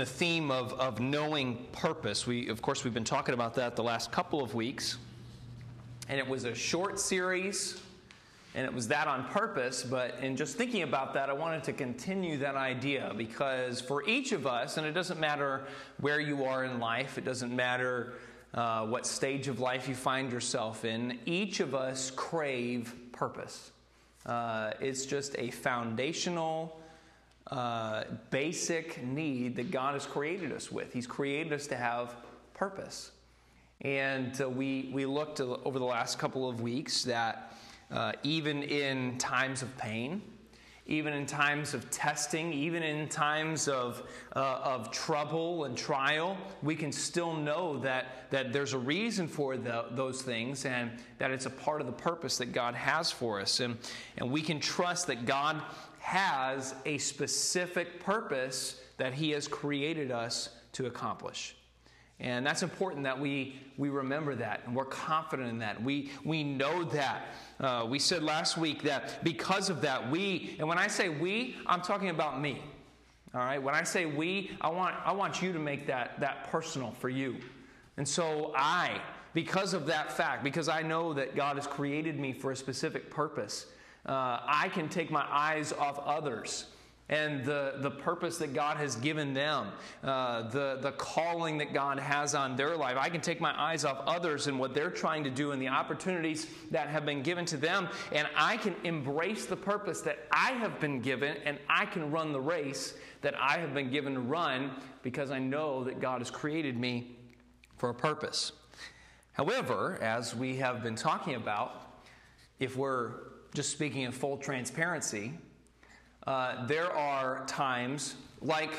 the 0.00 0.06
theme 0.06 0.50
of, 0.50 0.72
of 0.80 0.98
knowing 0.98 1.58
purpose. 1.72 2.26
We, 2.26 2.48
of 2.48 2.62
course, 2.62 2.84
we've 2.84 2.94
been 2.94 3.04
talking 3.04 3.34
about 3.34 3.54
that 3.56 3.76
the 3.76 3.82
last 3.82 4.10
couple 4.10 4.42
of 4.42 4.54
weeks. 4.54 4.96
And 6.08 6.18
it 6.18 6.26
was 6.26 6.44
a 6.44 6.54
short 6.54 6.98
series, 6.98 7.78
and 8.54 8.64
it 8.64 8.72
was 8.72 8.88
that 8.88 9.06
on 9.08 9.24
purpose. 9.24 9.82
But 9.82 10.14
in 10.22 10.38
just 10.38 10.56
thinking 10.56 10.84
about 10.84 11.12
that, 11.12 11.28
I 11.28 11.34
wanted 11.34 11.64
to 11.64 11.74
continue 11.74 12.38
that 12.38 12.54
idea 12.54 13.12
because 13.14 13.82
for 13.82 14.08
each 14.08 14.32
of 14.32 14.46
us, 14.46 14.78
and 14.78 14.86
it 14.86 14.92
doesn't 14.92 15.20
matter 15.20 15.64
where 15.98 16.18
you 16.18 16.46
are 16.46 16.64
in 16.64 16.80
life, 16.80 17.18
it 17.18 17.26
doesn't 17.26 17.54
matter 17.54 18.14
uh, 18.54 18.86
what 18.86 19.06
stage 19.06 19.48
of 19.48 19.60
life 19.60 19.86
you 19.86 19.94
find 19.94 20.32
yourself 20.32 20.86
in, 20.86 21.18
each 21.26 21.60
of 21.60 21.74
us 21.74 22.10
crave 22.10 22.94
purpose. 23.12 23.70
Uh, 24.24 24.70
it's 24.80 25.04
just 25.04 25.36
a 25.38 25.50
foundational, 25.50 26.79
uh, 27.50 28.04
basic 28.30 29.02
need 29.02 29.56
that 29.56 29.70
God 29.70 29.94
has 29.94 30.06
created 30.06 30.52
us 30.52 30.70
with. 30.70 30.92
He's 30.92 31.06
created 31.06 31.52
us 31.52 31.66
to 31.68 31.76
have 31.76 32.14
purpose. 32.54 33.10
And 33.82 34.40
uh, 34.40 34.48
we, 34.48 34.90
we 34.92 35.06
looked 35.06 35.40
over 35.40 35.78
the 35.78 35.84
last 35.84 36.18
couple 36.18 36.48
of 36.48 36.60
weeks 36.60 37.04
that 37.04 37.56
uh, 37.90 38.12
even 38.22 38.62
in 38.62 39.18
times 39.18 39.62
of 39.62 39.76
pain, 39.78 40.22
even 40.86 41.12
in 41.12 41.24
times 41.24 41.72
of 41.72 41.88
testing, 41.90 42.52
even 42.52 42.82
in 42.82 43.08
times 43.08 43.68
of, 43.68 44.02
uh, 44.34 44.60
of 44.62 44.90
trouble 44.90 45.64
and 45.64 45.76
trial, 45.76 46.36
we 46.62 46.74
can 46.74 46.90
still 46.90 47.32
know 47.32 47.78
that, 47.78 48.28
that 48.30 48.52
there's 48.52 48.72
a 48.72 48.78
reason 48.78 49.28
for 49.28 49.56
the, 49.56 49.86
those 49.92 50.20
things 50.20 50.66
and 50.66 50.90
that 51.18 51.30
it's 51.30 51.46
a 51.46 51.50
part 51.50 51.80
of 51.80 51.86
the 51.86 51.92
purpose 51.92 52.38
that 52.38 52.52
God 52.52 52.74
has 52.74 53.10
for 53.10 53.40
us. 53.40 53.60
And, 53.60 53.76
and 54.18 54.30
we 54.30 54.42
can 54.42 54.58
trust 54.58 55.06
that 55.06 55.26
God 55.26 55.62
has 56.00 56.74
a 56.84 56.98
specific 56.98 58.00
purpose 58.00 58.80
that 58.96 59.14
He 59.14 59.30
has 59.30 59.46
created 59.46 60.10
us 60.10 60.50
to 60.72 60.86
accomplish. 60.86 61.54
And 62.20 62.44
that's 62.44 62.62
important 62.62 63.04
that 63.04 63.18
we, 63.18 63.56
we 63.78 63.88
remember 63.88 64.34
that 64.34 64.62
and 64.66 64.76
we're 64.76 64.84
confident 64.84 65.48
in 65.48 65.58
that. 65.60 65.82
We, 65.82 66.10
we 66.22 66.44
know 66.44 66.84
that. 66.84 67.28
Uh, 67.58 67.86
we 67.88 67.98
said 67.98 68.22
last 68.22 68.58
week 68.58 68.82
that 68.82 69.24
because 69.24 69.70
of 69.70 69.80
that, 69.82 70.10
we, 70.10 70.54
and 70.58 70.68
when 70.68 70.76
I 70.76 70.86
say 70.86 71.08
we, 71.08 71.56
I'm 71.66 71.80
talking 71.80 72.10
about 72.10 72.40
me. 72.40 72.62
All 73.32 73.40
right? 73.40 73.62
When 73.62 73.74
I 73.74 73.84
say 73.84 74.04
we, 74.04 74.50
I 74.60 74.68
want, 74.68 74.96
I 75.04 75.12
want 75.12 75.40
you 75.40 75.52
to 75.52 75.58
make 75.58 75.86
that, 75.86 76.20
that 76.20 76.50
personal 76.50 76.90
for 76.92 77.08
you. 77.08 77.36
And 77.96 78.06
so 78.06 78.52
I, 78.54 79.00
because 79.32 79.72
of 79.72 79.86
that 79.86 80.12
fact, 80.12 80.44
because 80.44 80.68
I 80.68 80.82
know 80.82 81.14
that 81.14 81.34
God 81.34 81.56
has 81.56 81.66
created 81.66 82.18
me 82.18 82.32
for 82.32 82.50
a 82.50 82.56
specific 82.56 83.10
purpose, 83.10 83.66
uh, 84.06 84.40
I 84.46 84.70
can 84.72 84.88
take 84.88 85.10
my 85.10 85.26
eyes 85.30 85.72
off 85.72 85.98
others 86.04 86.66
and 87.10 87.44
the, 87.44 87.74
the 87.78 87.90
purpose 87.90 88.38
that 88.38 88.54
God 88.54 88.76
has 88.76 88.94
given 88.94 89.34
them, 89.34 89.72
uh, 90.04 90.48
the, 90.48 90.78
the 90.80 90.92
calling 90.92 91.58
that 91.58 91.74
God 91.74 91.98
has 91.98 92.36
on 92.36 92.54
their 92.54 92.76
life. 92.76 92.96
I 92.96 93.10
can 93.10 93.20
take 93.20 93.40
my 93.40 93.52
eyes 93.60 93.84
off 93.84 94.00
others 94.06 94.46
and 94.46 94.58
what 94.58 94.74
they're 94.74 94.92
trying 94.92 95.24
to 95.24 95.30
do 95.30 95.50
and 95.50 95.60
the 95.60 95.68
opportunities 95.68 96.46
that 96.70 96.88
have 96.88 97.04
been 97.04 97.22
given 97.22 97.44
to 97.46 97.56
them, 97.56 97.88
and 98.12 98.28
I 98.36 98.56
can 98.56 98.76
embrace 98.84 99.46
the 99.46 99.56
purpose 99.56 100.00
that 100.02 100.20
I 100.30 100.52
have 100.52 100.78
been 100.78 101.00
given, 101.00 101.36
and 101.44 101.58
I 101.68 101.84
can 101.84 102.12
run 102.12 102.32
the 102.32 102.40
race 102.40 102.94
that 103.22 103.34
I 103.38 103.58
have 103.58 103.74
been 103.74 103.90
given 103.90 104.14
to 104.14 104.20
run 104.20 104.70
because 105.02 105.32
I 105.32 105.40
know 105.40 105.82
that 105.84 106.00
God 106.00 106.20
has 106.20 106.30
created 106.30 106.78
me 106.78 107.16
for 107.76 107.90
a 107.90 107.94
purpose. 107.94 108.52
However, 109.32 109.98
as 110.00 110.36
we 110.36 110.56
have 110.56 110.80
been 110.82 110.94
talking 110.94 111.34
about, 111.34 112.04
if 112.60 112.76
we're 112.76 113.14
just 113.54 113.70
speaking 113.70 114.02
in 114.02 114.12
full 114.12 114.36
transparency, 114.36 115.32
uh, 116.26 116.66
there 116.66 116.90
are 116.92 117.44
times 117.46 118.14
like 118.40 118.72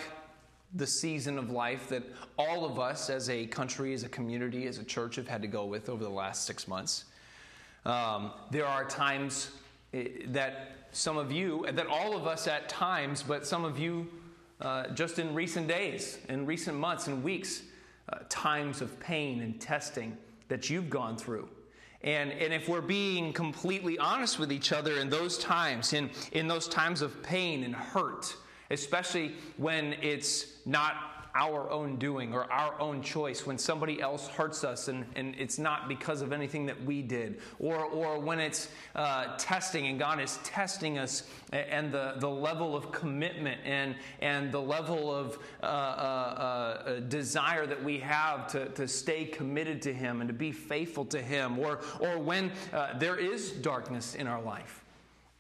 the 0.76 0.88
season 0.88 1.38
of 1.38 1.50
life 1.50 1.90
that 1.90 2.04
all 2.38 2.66
of 2.66 2.80
us 2.80 3.10
as 3.10 3.30
a 3.30 3.46
country, 3.48 3.94
as 3.94 4.04
a 4.04 4.10
community, 4.10 4.68
as 4.68 4.78
a 4.78 4.84
church 4.84 5.16
have 5.16 5.28
had 5.28 5.42
to 5.42 5.48
go 5.48 5.66
with 5.66 5.90
over 5.90 6.04
the 6.04 6.10
last 6.10 6.46
six 6.46 6.68
months. 6.68 7.06
Um, 7.86 8.32
there 8.52 8.66
are 8.66 8.86
times 8.86 9.52
eh, 9.94 10.08
that 10.28 10.88
some 10.92 11.18
of 11.18 11.32
you, 11.32 11.66
that 11.72 11.88
all 11.88 12.16
of 12.16 12.28
us 12.28 12.48
at 12.48 12.70
times, 12.70 13.24
but 13.24 13.46
some 13.46 13.66
of 13.66 13.78
you 13.78 14.08
uh, 14.62 14.88
just 14.90 15.20
in 15.20 15.34
recent 15.34 15.68
days, 15.68 16.20
in 16.30 16.46
recent 16.46 16.78
months 16.78 17.08
and 17.08 17.24
weeks, 17.24 17.64
uh, 18.10 18.20
times 18.30 18.82
of 18.82 18.98
pain 19.00 19.42
and 19.42 19.60
testing 19.60 20.16
that 20.48 20.70
you've 20.70 20.90
gone 20.90 21.18
through. 21.18 21.50
And, 22.04 22.32
and 22.32 22.54
if 22.54 22.68
we're 22.68 22.82
being 22.82 23.32
completely 23.34 23.98
honest 24.00 24.40
with 24.40 24.52
each 24.52 24.72
other 24.72 24.98
in 24.98 25.10
those 25.10 25.38
times, 25.38 25.94
in, 25.94 26.10
in 26.32 26.48
those 26.48 26.68
times 26.68 27.02
of 27.02 27.22
pain 27.22 27.64
and 27.64 27.76
hurt, 27.76 28.36
especially 28.72 29.36
when 29.58 29.94
it's 30.02 30.48
not 30.66 30.96
our 31.36 31.70
own 31.70 31.98
doing 31.98 32.34
or 32.34 32.52
our 32.52 32.80
own 32.80 33.02
choice 33.02 33.46
when 33.46 33.58
somebody 33.58 34.02
else 34.02 34.28
hurts 34.28 34.64
us 34.64 34.88
and, 34.88 35.06
and 35.16 35.36
it's 35.38 35.58
not 35.58 35.88
because 35.88 36.22
of 36.22 36.32
anything 36.32 36.66
that 36.66 36.84
we 36.84 37.02
did. 37.02 37.40
Or, 37.60 37.86
or 37.86 38.20
when 38.20 38.40
it's 38.40 38.70
uh, 38.96 39.36
testing 39.38 39.88
and 39.88 40.00
god 40.00 40.20
is 40.20 40.38
testing 40.44 40.98
us 40.98 41.24
and 41.52 41.92
the, 41.92 42.16
the 42.18 42.30
level 42.30 42.76
of 42.76 42.92
commitment 42.92 43.60
and, 43.66 43.96
and 44.22 44.52
the 44.52 44.62
level 44.62 45.14
of 45.14 45.40
uh, 45.62 45.66
uh, 45.66 45.68
uh, 45.68 47.00
desire 47.02 47.66
that 47.66 47.82
we 47.82 47.98
have 48.00 48.48
to, 48.48 48.70
to 48.70 48.88
stay 48.88 49.26
committed 49.26 49.82
to 49.82 49.94
him 49.94 50.22
and 50.22 50.28
to 50.28 50.34
be 50.34 50.52
faithful 50.52 51.06
to 51.06 51.22
him. 51.22 51.60
Or, 51.60 51.80
or 52.00 52.20
when 52.20 52.52
uh, 52.74 52.98
there 52.98 53.18
is 53.18 53.52
darkness 53.52 54.16
in 54.16 54.28
our 54.28 54.42
life 54.42 54.81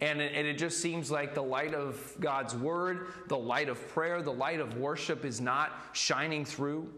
and 0.02 0.20
it, 0.20 0.34
and 0.36 0.48
it, 0.48 0.58
just 0.58 0.82
seems 0.82 1.12
like 1.12 1.36
the 1.36 1.44
light 1.44 1.76
of 1.76 2.16
God's 2.20 2.56
word, 2.56 3.08
the 3.28 3.38
light 3.38 3.70
of 3.70 3.88
prayer, 3.90 4.24
the 4.24 4.34
light 4.34 4.60
of 4.60 4.78
worship 4.78 5.26
is 5.26 5.40
not 5.40 5.72
shining 5.94 6.44
through. 6.44 6.92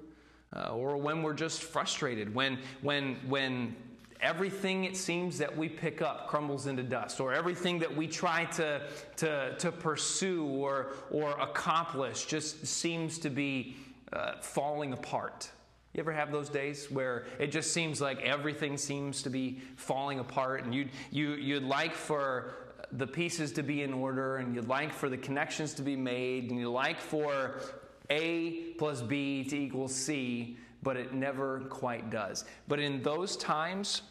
Uh, 0.55 0.69
or 0.75 0.97
when 0.97 1.21
we're 1.21 1.33
just 1.33 1.63
frustrated, 1.63 2.33
when, 2.33 2.59
when, 2.81 3.15
when 3.27 3.75
everything 4.21 4.85
it 4.85 4.95
seems 4.95 5.37
that 5.39 5.55
we 5.55 5.67
pick 5.67 6.01
up 6.01 6.27
crumbles 6.27 6.67
into 6.67 6.83
dust, 6.83 7.19
or 7.19 7.33
everything 7.33 7.79
that 7.79 7.93
we 7.93 8.07
try 8.07 8.45
to, 8.45 8.81
to, 9.17 9.55
to 9.57 9.71
pursue 9.71 10.45
or, 10.45 10.93
or 11.11 11.31
accomplish 11.41 12.25
just 12.25 12.65
seems 12.65 13.19
to 13.19 13.29
be 13.29 13.75
uh, 14.13 14.33
falling 14.41 14.93
apart. 14.93 15.49
You 15.93 15.99
ever 15.99 16.13
have 16.13 16.31
those 16.31 16.49
days 16.49 16.89
where 16.89 17.25
it 17.37 17.47
just 17.47 17.71
seems 17.71 18.01
like 18.01 18.21
everything 18.21 18.77
seems 18.77 19.21
to 19.23 19.29
be 19.29 19.61
falling 19.75 20.19
apart 20.19 20.63
and 20.63 20.73
you'd, 20.73 20.89
you, 21.11 21.33
you'd 21.33 21.63
like 21.63 21.93
for 21.93 22.53
the 22.97 23.07
pieces 23.07 23.51
to 23.53 23.63
be 23.63 23.81
in 23.81 23.93
order 23.93 24.37
and 24.37 24.55
you'd 24.55 24.67
like 24.67 24.93
for 24.93 25.09
the 25.09 25.17
connections 25.17 25.73
to 25.73 25.81
be 25.81 25.95
made 25.95 26.49
and 26.51 26.59
you 26.59 26.71
like 26.71 26.99
for 26.99 27.61
A 28.09 28.73
plus 28.77 29.01
B 29.01 29.43
to 29.45 29.57
equal 29.57 29.87
C, 29.87 30.57
but 30.83 30.95
it 30.97 31.13
never 31.13 31.61
quite 31.69 32.09
does. 32.09 32.45
But 32.67 32.79
in 32.79 33.01
those 33.01 33.35
times, 33.37 34.03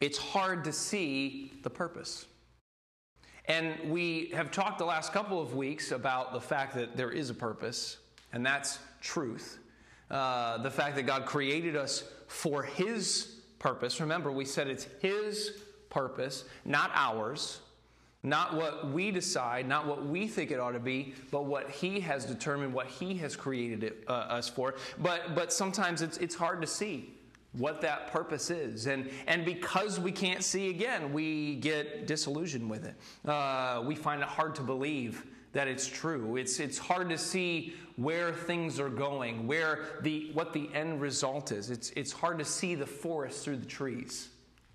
it's 0.00 0.18
hard 0.18 0.64
to 0.64 0.72
see 0.72 1.52
the 1.62 1.70
purpose. 1.70 2.26
And 3.46 3.90
we 3.90 4.30
have 4.34 4.50
talked 4.50 4.78
the 4.78 4.84
last 4.84 5.12
couple 5.12 5.40
of 5.40 5.54
weeks 5.54 5.90
about 5.90 6.32
the 6.32 6.40
fact 6.40 6.74
that 6.74 6.96
there 6.96 7.10
is 7.10 7.30
a 7.30 7.34
purpose, 7.34 7.96
and 8.32 8.44
that's 8.44 8.78
truth. 9.00 9.58
Uh, 10.10 10.58
the 10.58 10.70
fact 10.70 10.96
that 10.96 11.04
God 11.04 11.26
created 11.26 11.74
us 11.74 12.04
for 12.28 12.62
His 12.62 13.36
purpose. 13.58 14.00
Remember, 14.00 14.30
we 14.30 14.44
said 14.44 14.68
it's 14.68 14.86
His 15.00 15.62
purpose, 15.88 16.44
not 16.64 16.90
ours. 16.94 17.60
Not 18.24 18.56
what 18.56 18.90
we 18.90 19.12
decide, 19.12 19.68
not 19.68 19.86
what 19.86 20.04
we 20.04 20.26
think 20.26 20.50
it 20.50 20.58
ought 20.58 20.72
to 20.72 20.80
be, 20.80 21.14
but 21.30 21.44
what 21.44 21.70
He 21.70 22.00
has 22.00 22.24
determined, 22.24 22.74
what 22.74 22.88
He 22.88 23.14
has 23.18 23.36
created 23.36 23.84
it, 23.84 24.04
uh, 24.08 24.12
us 24.12 24.48
for. 24.48 24.74
But, 24.98 25.36
but 25.36 25.52
sometimes 25.52 26.02
it's, 26.02 26.18
it's 26.18 26.34
hard 26.34 26.60
to 26.60 26.66
see 26.66 27.14
what 27.52 27.80
that 27.80 28.10
purpose 28.12 28.50
is. 28.50 28.86
And, 28.86 29.08
and 29.26 29.44
because 29.44 30.00
we 30.00 30.10
can't 30.10 30.42
see 30.42 30.68
again, 30.70 31.12
we 31.12 31.56
get 31.56 32.06
disillusioned 32.06 32.68
with 32.68 32.84
it. 32.84 32.94
Uh, 33.28 33.82
we 33.84 33.94
find 33.94 34.20
it 34.20 34.28
hard 34.28 34.54
to 34.56 34.62
believe 34.62 35.24
that 35.52 35.68
it's 35.68 35.86
true. 35.86 36.36
It's, 36.36 36.60
it's 36.60 36.76
hard 36.76 37.08
to 37.08 37.18
see 37.18 37.74
where 37.96 38.32
things 38.32 38.78
are 38.78 38.90
going, 38.90 39.46
where 39.46 40.00
the, 40.02 40.30
what 40.34 40.52
the 40.52 40.68
end 40.74 41.00
result 41.00 41.52
is. 41.52 41.70
It's, 41.70 41.90
it's 41.90 42.12
hard 42.12 42.38
to 42.38 42.44
see 42.44 42.74
the 42.74 42.86
forest 42.86 43.44
through 43.44 43.56
the 43.56 43.66
trees. 43.66 44.28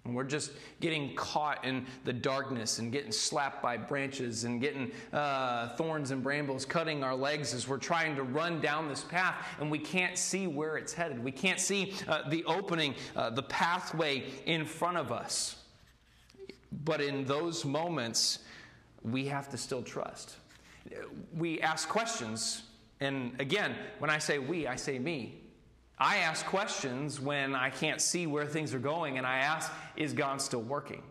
And 0.05 0.13
we're 0.13 0.25
just 0.25 0.51
getting 0.81 1.15
caught 1.15 1.63
in 1.63 1.85
the 2.03 2.11
darkness 2.11 2.79
and 2.79 2.91
getting 2.91 3.11
slapped 3.11 3.63
by 3.63 3.77
branches 3.77 4.44
and 4.44 4.59
getting 4.59 4.91
uh, 5.13 5.69
thorns 5.75 6.11
and 6.11 6.21
brambles 6.21 6.65
cutting 6.65 7.05
our 7.05 7.15
legs 7.15 7.53
as 7.53 7.69
we're 7.69 7.77
trying 7.77 8.15
to 8.17 8.23
run 8.23 8.59
down 8.59 8.89
this 8.89 9.01
path 9.01 9.35
and 9.61 9.71
we 9.71 9.79
can't 9.79 10.17
see 10.17 10.45
where 10.45 10.75
it's 10.75 10.94
headed. 10.94 11.23
We 11.23 11.31
can't 11.31 11.59
see 11.59 11.94
uh, 12.09 12.27
the 12.27 12.44
opening, 12.44 12.95
uh, 13.15 13.29
the 13.29 13.44
pathway 13.44 14.25
in 14.45 14.65
front 14.65 14.97
of 14.97 15.13
us. 15.13 15.55
But 16.83 17.00
in 17.00 17.23
those 17.23 17.63
moments, 17.63 18.39
we 19.03 19.27
have 19.27 19.47
to 19.50 19.57
still 19.57 19.83
trust. 19.83 20.35
We 21.38 21.61
ask 21.61 21.88
questions. 21.88 22.63
And 23.00 23.39
again, 23.39 23.75
when 24.00 24.09
I 24.09 24.17
say 24.17 24.39
we, 24.39 24.67
I 24.67 24.75
say 24.75 25.00
me. 25.00 25.42
I 26.03 26.17
ask 26.17 26.45
questions 26.45 27.21
when 27.21 27.55
I 27.55 27.69
can't 27.69 28.01
see 28.01 28.27
where 28.27 28.45
things 28.45 28.73
are 28.73 28.79
going, 28.79 29.17
and 29.17 29.25
I 29.25 29.38
ask, 29.38 29.71
is 29.95 30.11
God 30.11 30.41
still 30.41 30.61
working? 30.61 31.01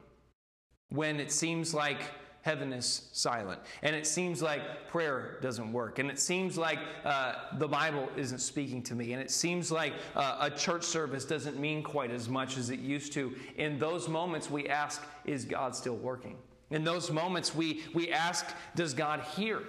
When 0.90 1.18
it 1.18 1.32
seems 1.32 1.72
like 1.72 2.02
heaven 2.42 2.74
is 2.74 3.08
silent. 3.12 3.58
And 3.82 3.96
it 3.96 4.06
seems 4.06 4.42
like 4.42 4.88
prayer 4.88 5.38
doesn't 5.40 5.72
work. 5.72 5.98
And 5.98 6.10
it 6.10 6.18
seems 6.18 6.58
like 6.58 6.78
uh, 7.06 7.36
the 7.56 7.66
Bible 7.66 8.06
isn't 8.18 8.40
speaking 8.40 8.82
to 8.82 8.94
me. 8.94 9.14
And 9.14 9.22
it 9.22 9.30
seems 9.30 9.72
like 9.72 9.94
uh, 10.14 10.36
a 10.40 10.50
church 10.50 10.82
service 10.84 11.24
doesn't 11.24 11.58
mean 11.58 11.82
quite 11.82 12.10
as 12.10 12.28
much 12.28 12.58
as 12.58 12.68
it 12.68 12.80
used 12.80 13.14
to. 13.14 13.34
In 13.56 13.78
those 13.78 14.08
moments, 14.10 14.50
we 14.50 14.68
ask, 14.68 15.02
Is 15.24 15.46
God 15.46 15.74
still 15.74 15.96
working? 15.96 16.36
In 16.70 16.84
those 16.84 17.10
moments, 17.10 17.54
we, 17.54 17.84
we 17.94 18.12
ask, 18.12 18.44
Does 18.74 18.92
God 18.92 19.20
hear? 19.36 19.62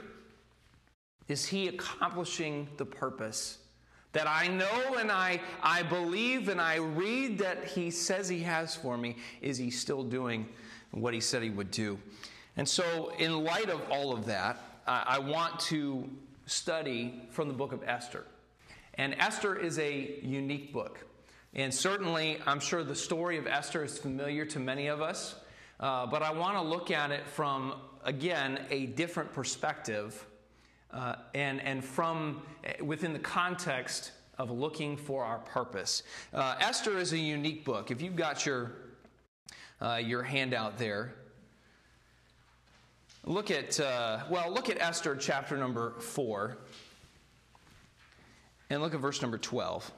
Is 1.30 1.46
He 1.46 1.70
accomplishing 1.70 2.68
the 2.76 2.86
purpose? 2.86 3.60
That 4.14 4.28
I 4.28 4.48
know 4.48 4.96
and 4.98 5.12
I, 5.12 5.42
I 5.62 5.84
believe 5.84 6.48
and 6.50 6.62
I 6.62 6.78
read 6.78 7.40
that 7.40 7.66
He 7.66 7.92
says 7.92 8.30
He 8.30 8.40
has 8.42 8.76
for 8.76 8.98
me. 8.98 9.18
Is 9.42 9.58
He 9.58 9.70
still 9.70 10.04
doing 10.04 10.48
what 10.92 11.14
He 11.14 11.20
said 11.20 11.44
He 11.44 11.50
would 11.50 11.72
do? 11.72 12.00
And 12.56 12.68
so, 12.70 13.12
in 13.18 13.44
light 13.44 13.70
of 13.70 13.82
all 13.90 14.14
of 14.14 14.26
that, 14.28 14.60
I 14.86 15.20
want 15.20 15.60
to 15.62 16.08
study 16.46 17.24
from 17.32 17.48
the 17.48 17.54
book 17.54 17.74
of 17.74 17.84
Esther. 17.84 18.26
And 18.96 19.16
Esther 19.16 19.56
is 19.56 19.80
a 19.80 20.20
unique 20.22 20.72
book. 20.72 21.00
And 21.56 21.74
certainly, 21.74 22.40
I'm 22.46 22.60
sure 22.60 22.84
the 22.84 22.96
story 22.96 23.38
of 23.38 23.48
Esther 23.48 23.84
is 23.84 23.98
familiar 23.98 24.46
to 24.46 24.60
many 24.60 24.88
of 24.88 25.02
us. 25.02 25.36
Uh, 25.80 26.06
but 26.06 26.22
I 26.22 26.32
want 26.32 26.58
to 26.58 26.62
look 26.62 26.92
at 26.92 27.12
it 27.12 27.28
from, 27.28 27.74
again, 28.04 28.66
a 28.70 28.88
different 28.88 29.34
perspective 29.34 30.26
uh, 30.94 31.16
and, 31.34 31.62
and 31.62 31.84
from 31.84 32.42
uh, 32.66 32.84
within 32.84 33.14
the 33.14 33.20
context 33.20 34.12
of 34.38 34.52
looking 34.52 34.98
for 34.98 35.24
our 35.24 35.40
purpose. 35.40 36.04
Uh, 36.34 36.56
Esther 36.60 36.98
is 36.98 37.14
a 37.14 37.18
unique 37.18 37.66
book. 37.66 37.92
If 37.92 38.02
you've 38.02 38.16
got 38.16 38.46
your, 38.46 38.72
uh, 39.82 40.02
your 40.04 40.24
handout 40.24 40.78
there, 40.78 41.14
Look 43.26 43.52
at, 43.52 43.80
uh, 43.80 44.20
well, 44.30 44.52
look 44.52 44.70
at 44.70 44.78
Esther 44.80 45.16
chapter 45.16 45.56
number 45.56 45.92
4 46.00 46.58
and 48.70 48.82
look 48.82 48.94
at 48.94 49.00
verse 49.00 49.22
number 49.22 49.38
12. 49.38 49.90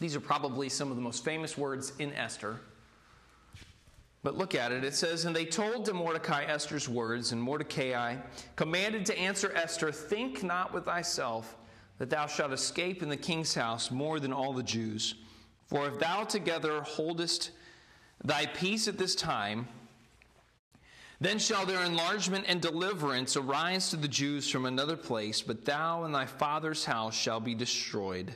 These 0.00 0.16
are 0.16 0.20
probably 0.20 0.68
some 0.68 0.90
of 0.90 0.96
the 0.96 1.02
most 1.02 1.24
famous 1.24 1.56
words 1.56 1.92
in 2.00 2.12
Esther. 2.14 2.58
But 4.22 4.36
look 4.36 4.54
at 4.54 4.72
it. 4.72 4.84
It 4.84 4.94
says, 4.94 5.24
And 5.24 5.34
they 5.34 5.44
told 5.44 5.84
to 5.84 5.94
Mordecai 5.94 6.44
Esther's 6.44 6.88
words, 6.88 7.32
and 7.32 7.40
Mordecai 7.40 8.16
commanded 8.56 9.06
to 9.06 9.18
answer 9.18 9.52
Esther, 9.54 9.92
Think 9.92 10.42
not 10.42 10.74
with 10.74 10.84
thyself 10.84 11.56
that 11.98 12.10
thou 12.10 12.26
shalt 12.26 12.52
escape 12.52 13.02
in 13.02 13.08
the 13.08 13.16
king's 13.16 13.54
house 13.54 13.90
more 13.90 14.20
than 14.20 14.32
all 14.32 14.52
the 14.52 14.62
Jews. 14.62 15.14
For 15.66 15.86
if 15.86 15.98
thou 15.98 16.24
together 16.24 16.80
holdest 16.82 17.50
thy 18.24 18.46
peace 18.46 18.88
at 18.88 18.98
this 18.98 19.14
time, 19.14 19.68
then 21.20 21.38
shall 21.38 21.66
their 21.66 21.84
enlargement 21.84 22.44
and 22.46 22.60
deliverance 22.60 23.36
arise 23.36 23.90
to 23.90 23.96
the 23.96 24.08
Jews 24.08 24.48
from 24.48 24.66
another 24.66 24.96
place, 24.96 25.42
but 25.42 25.64
thou 25.64 26.04
and 26.04 26.14
thy 26.14 26.26
father's 26.26 26.84
house 26.84 27.16
shall 27.16 27.40
be 27.40 27.54
destroyed. 27.54 28.34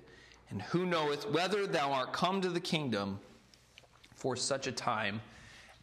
And 0.50 0.60
who 0.62 0.84
knoweth 0.84 1.30
whether 1.30 1.66
thou 1.66 1.92
art 1.92 2.12
come 2.12 2.40
to 2.40 2.48
the 2.48 2.60
kingdom 2.60 3.20
for 4.14 4.36
such 4.36 4.66
a 4.66 4.72
time 4.72 5.20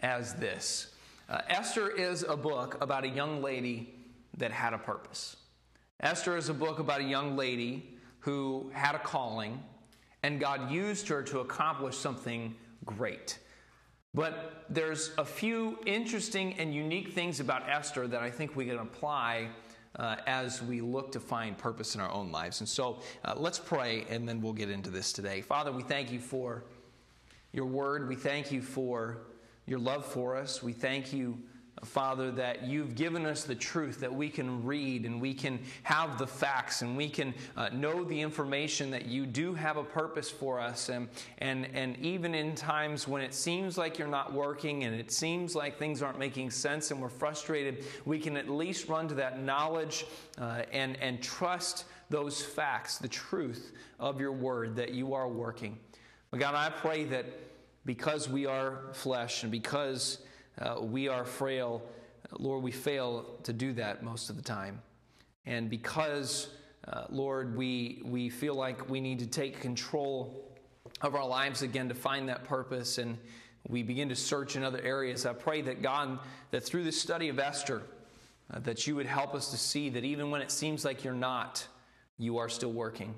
as 0.02 0.36
this? 0.36 0.94
Uh, 1.30 1.42
Esther 1.48 1.90
is 1.90 2.24
a 2.24 2.36
book 2.36 2.78
about 2.82 3.04
a 3.04 3.08
young 3.08 3.42
lady 3.42 3.94
that 4.38 4.52
had 4.52 4.74
a 4.74 4.78
purpose. 4.78 5.38
Esther 6.00 6.38
is 6.38 6.50
a 6.50 6.54
book 6.54 6.80
about 6.80 7.02
a 7.02 7.04
young 7.04 7.36
lady 7.36 7.98
who 8.20 8.72
had 8.74 8.96
a 8.96 9.00
calling, 9.00 9.62
and 10.24 10.40
God 10.40 10.72
used 10.72 11.08
her 11.08 11.22
to 11.24 11.40
accomplish 11.40 11.98
something 11.98 12.56
great. 12.86 13.38
But 14.14 14.66
there's 14.70 15.12
a 15.18 15.26
few 15.26 15.78
interesting 15.86 16.54
and 16.58 16.74
unique 16.74 17.14
things 17.14 17.40
about 17.40 17.70
Esther 17.70 18.08
that 18.08 18.22
I 18.22 18.32
think 18.32 18.56
we 18.56 18.66
can 18.66 18.80
apply 18.80 19.50
uh, 19.96 20.16
as 20.26 20.64
we 20.64 20.82
look 20.82 21.12
to 21.12 21.20
find 21.20 21.58
purpose 21.58 21.96
in 21.96 22.02
our 22.02 22.12
own 22.12 22.32
lives. 22.32 22.62
And 22.62 22.70
so 22.70 23.00
uh, 23.24 23.36
let's 23.38 23.60
pray 23.60 24.06
and 24.10 24.28
then 24.28 24.42
we'll 24.42 24.54
get 24.54 24.70
into 24.70 24.90
this 24.90 25.14
today. 25.14 25.42
Father, 25.42 25.72
we 25.72 25.84
thank 25.84 26.12
you 26.12 26.20
for 26.20 26.64
your 27.52 27.66
word. 27.66 28.08
We 28.08 28.16
thank 28.16 28.52
you 28.52 28.62
for 28.62 29.18
your 29.70 29.80
love 29.80 30.06
for 30.06 30.36
us. 30.36 30.64
We 30.64 30.74
thank 30.74 31.14
you 31.14 31.38
Father, 31.84 32.32
that 32.32 32.64
you've 32.64 32.96
given 32.96 33.26
us 33.26 33.44
the 33.44 33.56
truth 33.56 34.00
that 34.02 34.14
we 34.14 34.30
can 34.30 34.64
read 34.64 35.06
and 35.06 35.22
we 35.22 35.34
can 35.34 35.60
have 35.84 36.18
the 36.18 36.28
facts 36.28 36.82
and 36.82 36.98
we 36.98 37.10
can 37.10 37.34
uh, 37.56 37.70
know 37.70 38.04
the 38.04 38.20
information 38.20 38.92
that 38.92 39.06
you 39.06 39.26
do 39.26 39.54
have 39.54 39.78
a 39.78 39.84
purpose 39.84 40.30
for 40.30 40.60
us. 40.60 40.90
And, 40.90 41.08
and, 41.38 41.68
and 41.74 41.98
even 41.98 42.36
in 42.36 42.56
times 42.56 43.08
when 43.08 43.22
it 43.22 43.34
seems 43.34 43.78
like 43.78 43.98
you're 43.98 44.08
not 44.08 44.34
working 44.34 44.84
and 44.84 44.96
it 44.96 45.12
seems 45.12 45.56
like 45.56 45.78
things 45.78 46.02
aren't 46.02 46.20
making 46.20 46.52
sense 46.52 46.92
and 46.92 47.02
we're 47.02 47.10
frustrated, 47.10 47.86
we 48.06 48.20
can 48.20 48.36
at 48.36 48.50
least 48.50 48.90
run 48.90 49.08
to 49.08 49.16
that 49.16 49.42
knowledge 49.42 50.06
uh, 50.38 50.64
and, 50.72 50.98
and 51.02 51.22
trust 51.22 51.86
those 52.10 52.42
facts, 52.42 52.98
the 52.98 53.08
truth 53.08 53.72
of 54.00 54.20
your 54.20 54.32
word 54.32 54.76
that 54.76 54.92
you 54.92 55.14
are 55.14 55.30
working. 55.30 55.78
But 56.32 56.40
God, 56.40 56.56
I 56.56 56.70
pray 56.70 57.06
that 57.06 57.26
because 57.86 58.30
we 58.30 58.46
are 58.46 58.82
flesh 58.94 59.44
and 59.44 59.52
because 59.52 60.20
uh, 60.60 60.78
we 60.82 61.08
are 61.08 61.26
frail. 61.26 61.82
Lord, 62.38 62.64
we 62.64 62.72
fail 62.72 63.26
to 63.44 63.54
do 63.54 63.74
that 63.74 64.04
most 64.04 64.30
of 64.30 64.36
the 64.36 64.42
time. 64.42 64.82
And 65.46 65.70
because, 65.70 66.50
uh, 66.88 67.06
Lord, 67.10 67.56
we, 67.56 68.02
we 68.06 68.30
feel 68.30 68.56
like 68.56 68.90
we 68.90 69.02
need 69.02 69.20
to 69.20 69.28
take 69.28 69.60
control 69.62 70.46
of 71.02 71.16
our 71.16 71.26
lives 71.26 71.62
again 71.62 71.90
to 71.90 71.96
find 71.96 72.30
that 72.30 72.44
purpose 72.44 72.98
and 72.98 73.18
we 73.68 73.84
begin 73.84 74.10
to 74.10 74.16
search 74.16 74.56
in 74.56 74.64
other 74.64 74.82
areas, 74.82 75.26
I 75.26 75.34
pray 75.34 75.62
that 75.62 75.82
God, 75.82 76.20
that 76.52 76.64
through 76.64 76.84
this 76.84 77.00
study 77.00 77.30
of 77.30 77.40
Esther, 77.40 77.82
uh, 78.52 78.60
that 78.60 78.88
you 78.88 78.96
would 78.96 79.06
help 79.06 79.36
us 79.36 79.52
to 79.52 79.58
see 79.58 79.90
that 79.90 80.04
even 80.04 80.32
when 80.32 80.42
it 80.42 80.52
seems 80.52 80.86
like 80.86 81.04
you're 81.04 81.14
not, 81.14 81.68
you 82.18 82.38
are 82.38 82.50
still 82.50 82.72
working. 82.72 83.14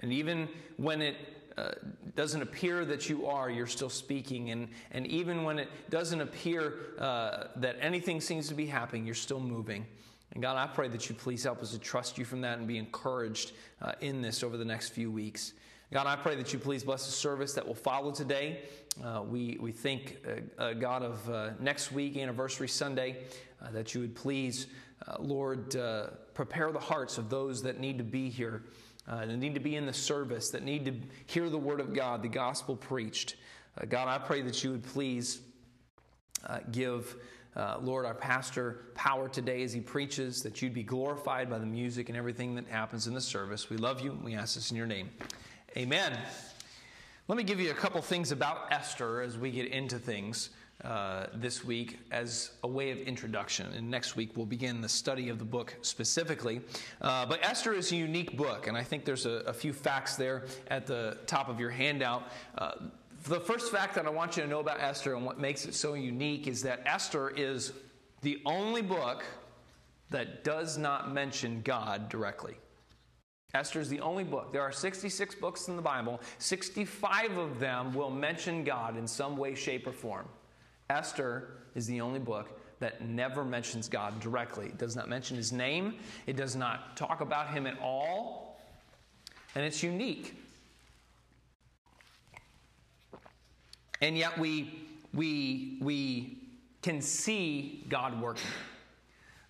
And 0.00 0.12
even 0.12 0.48
when 0.76 1.02
it 1.02 1.16
uh, 1.58 1.72
doesn't 2.14 2.42
appear 2.42 2.84
that 2.84 3.08
you 3.08 3.26
are, 3.26 3.50
you're 3.50 3.66
still 3.66 3.90
speaking. 3.90 4.50
And, 4.50 4.68
and 4.92 5.06
even 5.06 5.44
when 5.44 5.58
it 5.58 5.68
doesn't 5.90 6.20
appear 6.20 6.74
uh, 6.98 7.44
that 7.56 7.76
anything 7.80 8.20
seems 8.20 8.48
to 8.48 8.54
be 8.54 8.66
happening, 8.66 9.06
you're 9.06 9.14
still 9.14 9.40
moving. 9.40 9.86
And 10.32 10.42
God, 10.42 10.56
I 10.56 10.66
pray 10.72 10.88
that 10.88 11.08
you 11.08 11.14
please 11.14 11.42
help 11.42 11.62
us 11.62 11.72
to 11.72 11.78
trust 11.78 12.18
you 12.18 12.24
from 12.24 12.42
that 12.42 12.58
and 12.58 12.68
be 12.68 12.78
encouraged 12.78 13.52
uh, 13.80 13.92
in 14.00 14.20
this 14.22 14.42
over 14.42 14.56
the 14.56 14.64
next 14.64 14.90
few 14.90 15.10
weeks. 15.10 15.52
God, 15.92 16.06
I 16.06 16.16
pray 16.16 16.36
that 16.36 16.52
you 16.52 16.58
please 16.58 16.84
bless 16.84 17.06
the 17.06 17.12
service 17.12 17.54
that 17.54 17.66
will 17.66 17.74
follow 17.74 18.12
today. 18.12 18.60
Uh, 19.02 19.22
we, 19.22 19.56
we 19.60 19.72
think, 19.72 20.18
uh, 20.26 20.62
uh, 20.62 20.72
God, 20.74 21.02
of 21.02 21.30
uh, 21.30 21.50
next 21.60 21.92
week, 21.92 22.16
Anniversary 22.16 22.68
Sunday, 22.68 23.16
uh, 23.62 23.70
that 23.70 23.94
you 23.94 24.02
would 24.02 24.14
please, 24.14 24.66
Lord, 25.18 25.76
prepare 26.34 26.72
the 26.72 26.78
hearts 26.78 27.16
of 27.16 27.30
those 27.30 27.62
that 27.62 27.80
need 27.80 27.96
to 27.98 28.04
be 28.04 28.28
here 28.28 28.64
uh, 29.08 29.24
that 29.24 29.36
need 29.36 29.54
to 29.54 29.60
be 29.60 29.76
in 29.76 29.86
the 29.86 29.92
service, 29.92 30.50
that 30.50 30.62
need 30.62 30.84
to 30.84 30.94
hear 31.26 31.48
the 31.48 31.58
word 31.58 31.80
of 31.80 31.94
God, 31.94 32.22
the 32.22 32.28
gospel 32.28 32.76
preached. 32.76 33.36
Uh, 33.80 33.86
God, 33.86 34.08
I 34.08 34.18
pray 34.18 34.42
that 34.42 34.62
you 34.62 34.70
would 34.72 34.84
please 34.84 35.40
uh, 36.46 36.58
give, 36.70 37.16
uh, 37.56 37.78
Lord, 37.80 38.04
our 38.04 38.14
pastor 38.14 38.86
power 38.94 39.28
today 39.28 39.62
as 39.62 39.72
he 39.72 39.80
preaches, 39.80 40.42
that 40.42 40.60
you'd 40.60 40.74
be 40.74 40.82
glorified 40.82 41.48
by 41.48 41.58
the 41.58 41.66
music 41.66 42.08
and 42.08 42.18
everything 42.18 42.54
that 42.56 42.68
happens 42.68 43.06
in 43.06 43.14
the 43.14 43.20
service. 43.20 43.70
We 43.70 43.78
love 43.78 44.00
you. 44.00 44.12
and 44.12 44.22
We 44.22 44.34
ask 44.34 44.54
this 44.54 44.70
in 44.70 44.76
your 44.76 44.86
name. 44.86 45.08
Amen. 45.76 46.18
Let 47.28 47.36
me 47.36 47.44
give 47.44 47.60
you 47.60 47.70
a 47.70 47.74
couple 47.74 48.00
things 48.02 48.32
about 48.32 48.72
Esther 48.72 49.22
as 49.22 49.38
we 49.38 49.50
get 49.50 49.68
into 49.68 49.98
things 49.98 50.50
uh, 50.84 51.26
this 51.34 51.64
week 51.64 51.98
as 52.10 52.52
a 52.62 52.68
way 52.68 52.90
of 52.90 52.98
introduction. 52.98 53.66
And 53.72 53.90
next 53.90 54.14
week 54.14 54.36
we'll 54.36 54.46
begin 54.46 54.80
the 54.80 54.88
study 54.88 55.28
of 55.28 55.38
the 55.38 55.44
book 55.44 55.74
specifically. 55.82 56.60
Uh, 57.00 57.26
but 57.26 57.44
Esther 57.44 57.72
is 57.72 57.90
a 57.90 57.96
unique 57.96 58.36
book, 58.36 58.68
and 58.68 58.76
I 58.76 58.84
think 58.84 59.04
there's 59.04 59.26
a, 59.26 59.42
a 59.46 59.52
few 59.52 59.72
facts 59.72 60.14
there 60.16 60.44
at 60.68 60.86
the 60.86 61.18
top 61.26 61.48
of 61.48 61.58
your 61.58 61.70
handout. 61.70 62.30
Uh, 62.56 62.72
the 63.24 63.40
first 63.40 63.72
fact 63.72 63.94
that 63.96 64.06
I 64.06 64.10
want 64.10 64.36
you 64.36 64.44
to 64.44 64.48
know 64.48 64.60
about 64.60 64.80
Esther 64.80 65.14
and 65.14 65.26
what 65.26 65.40
makes 65.40 65.64
it 65.66 65.74
so 65.74 65.94
unique 65.94 66.46
is 66.46 66.62
that 66.62 66.82
Esther 66.86 67.30
is 67.30 67.72
the 68.22 68.40
only 68.46 68.82
book 68.82 69.24
that 70.10 70.44
does 70.44 70.78
not 70.78 71.12
mention 71.12 71.60
God 71.62 72.08
directly. 72.08 72.54
Esther 73.54 73.80
is 73.80 73.88
the 73.88 74.00
only 74.00 74.24
book. 74.24 74.52
There 74.52 74.62
are 74.62 74.72
66 74.72 75.34
books 75.36 75.68
in 75.68 75.76
the 75.76 75.82
Bible. 75.82 76.20
65 76.38 77.36
of 77.36 77.58
them 77.58 77.94
will 77.94 78.10
mention 78.10 78.62
God 78.62 78.96
in 78.96 79.06
some 79.06 79.36
way, 79.36 79.54
shape, 79.54 79.86
or 79.86 79.92
form. 79.92 80.28
Esther 80.90 81.50
is 81.74 81.86
the 81.86 82.00
only 82.00 82.18
book 82.18 82.60
that 82.80 83.02
never 83.02 83.44
mentions 83.44 83.88
God 83.88 84.20
directly. 84.20 84.66
It 84.66 84.78
does 84.78 84.96
not 84.96 85.08
mention 85.08 85.36
his 85.36 85.52
name, 85.52 85.96
it 86.26 86.36
does 86.36 86.56
not 86.56 86.96
talk 86.96 87.20
about 87.20 87.50
him 87.50 87.66
at 87.66 87.78
all, 87.78 88.58
and 89.54 89.64
it's 89.64 89.82
unique. 89.82 90.34
And 94.00 94.16
yet 94.16 94.38
we, 94.38 94.86
we, 95.12 95.78
we 95.82 96.38
can 96.80 97.02
see 97.02 97.84
God 97.88 98.20
working. 98.22 98.46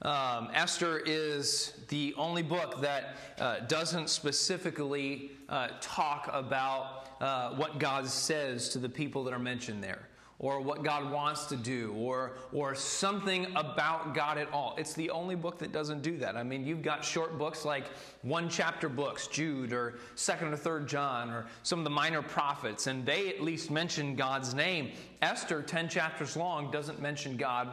Um, 0.02 0.48
Esther 0.54 0.98
is 1.04 1.74
the 1.88 2.14
only 2.16 2.42
book 2.42 2.80
that 2.80 3.16
uh, 3.38 3.60
doesn't 3.60 4.10
specifically 4.10 5.32
uh, 5.48 5.68
talk 5.80 6.30
about 6.32 7.08
uh, 7.20 7.50
what 7.50 7.78
God 7.78 8.06
says 8.06 8.70
to 8.70 8.78
the 8.78 8.88
people 8.88 9.22
that 9.24 9.34
are 9.34 9.38
mentioned 9.38 9.84
there 9.84 10.07
or 10.40 10.60
what 10.60 10.84
God 10.84 11.10
wants 11.10 11.46
to 11.46 11.56
do 11.56 11.92
or, 11.96 12.32
or 12.52 12.74
something 12.74 13.46
about 13.56 14.14
God 14.14 14.38
at 14.38 14.50
all. 14.52 14.76
It's 14.78 14.94
the 14.94 15.10
only 15.10 15.34
book 15.34 15.58
that 15.58 15.72
doesn't 15.72 16.02
do 16.02 16.16
that. 16.18 16.36
I 16.36 16.44
mean, 16.44 16.64
you've 16.64 16.82
got 16.82 17.04
short 17.04 17.36
books 17.38 17.64
like 17.64 17.86
one 18.22 18.48
chapter 18.48 18.88
books, 18.88 19.26
Jude 19.26 19.72
or 19.72 19.98
2nd 20.14 20.52
or 20.52 20.56
3rd 20.56 20.86
John 20.86 21.30
or 21.30 21.46
some 21.64 21.80
of 21.80 21.84
the 21.84 21.90
minor 21.90 22.22
prophets, 22.22 22.86
and 22.86 23.04
they 23.04 23.28
at 23.28 23.42
least 23.42 23.70
mention 23.70 24.14
God's 24.14 24.54
name. 24.54 24.92
Esther, 25.22 25.60
10 25.60 25.88
chapters 25.88 26.36
long, 26.36 26.70
doesn't 26.70 27.02
mention 27.02 27.36
God 27.36 27.70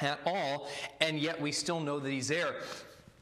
at 0.00 0.18
all, 0.24 0.68
and 1.00 1.18
yet 1.18 1.38
we 1.38 1.52
still 1.52 1.80
know 1.80 1.98
that 1.98 2.10
He's 2.10 2.28
there. 2.28 2.54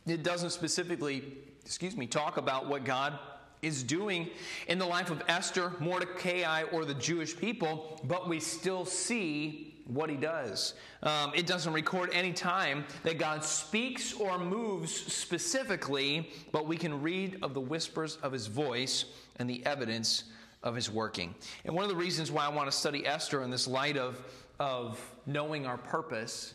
It 0.07 0.23
doesn't 0.23 0.51
specifically, 0.51 1.25
excuse 1.65 1.97
me, 1.97 2.07
talk 2.07 2.37
about 2.37 2.69
what 2.69 2.85
God 2.85 3.19
is 3.63 3.83
doing 3.83 4.29
in 4.67 4.79
the 4.79 4.87
life 4.87 5.11
of 5.11 5.23
Esther, 5.29 5.73
Mordecai, 5.81 6.63
or 6.73 6.85
the 6.85 6.95
Jewish 6.95 7.37
people, 7.37 8.01
but 8.05 8.29
we 8.29 8.41
still 8.41 8.85
see 8.85 9.75
what 9.87 10.11
he 10.11 10.17
does. 10.17 10.75
Um, 11.03 11.33
it 11.35 11.47
doesn't 11.47 11.73
record 11.73 12.11
any 12.13 12.33
time 12.33 12.85
that 13.05 13.19
God 13.19 13.43
speaks 13.43 14.13
or 14.13 14.39
moves 14.39 14.93
specifically, 14.93 16.31
but 16.53 16.67
we 16.67 16.77
can 16.77 17.01
read 17.01 17.39
of 17.43 17.55
the 17.55 17.61
whispers 17.61 18.17
of 18.17 18.33
his 18.33 18.47
voice 18.47 19.07
and 19.37 19.49
the 19.49 19.65
evidence 19.65 20.25
of 20.63 20.75
his 20.75 20.91
working. 20.91 21.35
And 21.65 21.75
one 21.75 21.85
of 21.85 21.91
the 21.91 21.97
reasons 21.97 22.31
why 22.31 22.45
I 22.45 22.49
want 22.49 22.71
to 22.71 22.77
study 22.77 23.07
Esther 23.07 23.43
in 23.43 23.51
this 23.51 23.67
light 23.67 23.97
of, 23.97 24.21
of 24.59 25.01
knowing 25.25 25.67
our 25.67 25.79
purpose 25.79 26.55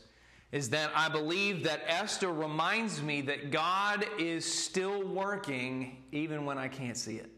is 0.53 0.69
that 0.69 0.91
I 0.95 1.09
believe 1.09 1.63
that 1.63 1.81
Esther 1.87 2.31
reminds 2.31 3.01
me 3.01 3.21
that 3.21 3.49
God 3.49 4.05
is 4.19 4.45
still 4.45 5.01
working 5.01 6.03
even 6.11 6.45
when 6.45 6.59
I 6.59 6.67
can't 6.67 6.95
see 6.95 7.15
it. 7.15 7.31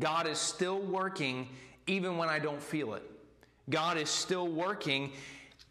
God 0.00 0.26
is 0.26 0.38
still 0.38 0.80
working 0.80 1.50
even 1.86 2.16
when 2.16 2.30
I 2.30 2.38
don't 2.38 2.62
feel 2.62 2.94
it. 2.94 3.02
God 3.68 3.98
is 3.98 4.08
still 4.08 4.48
working 4.48 5.12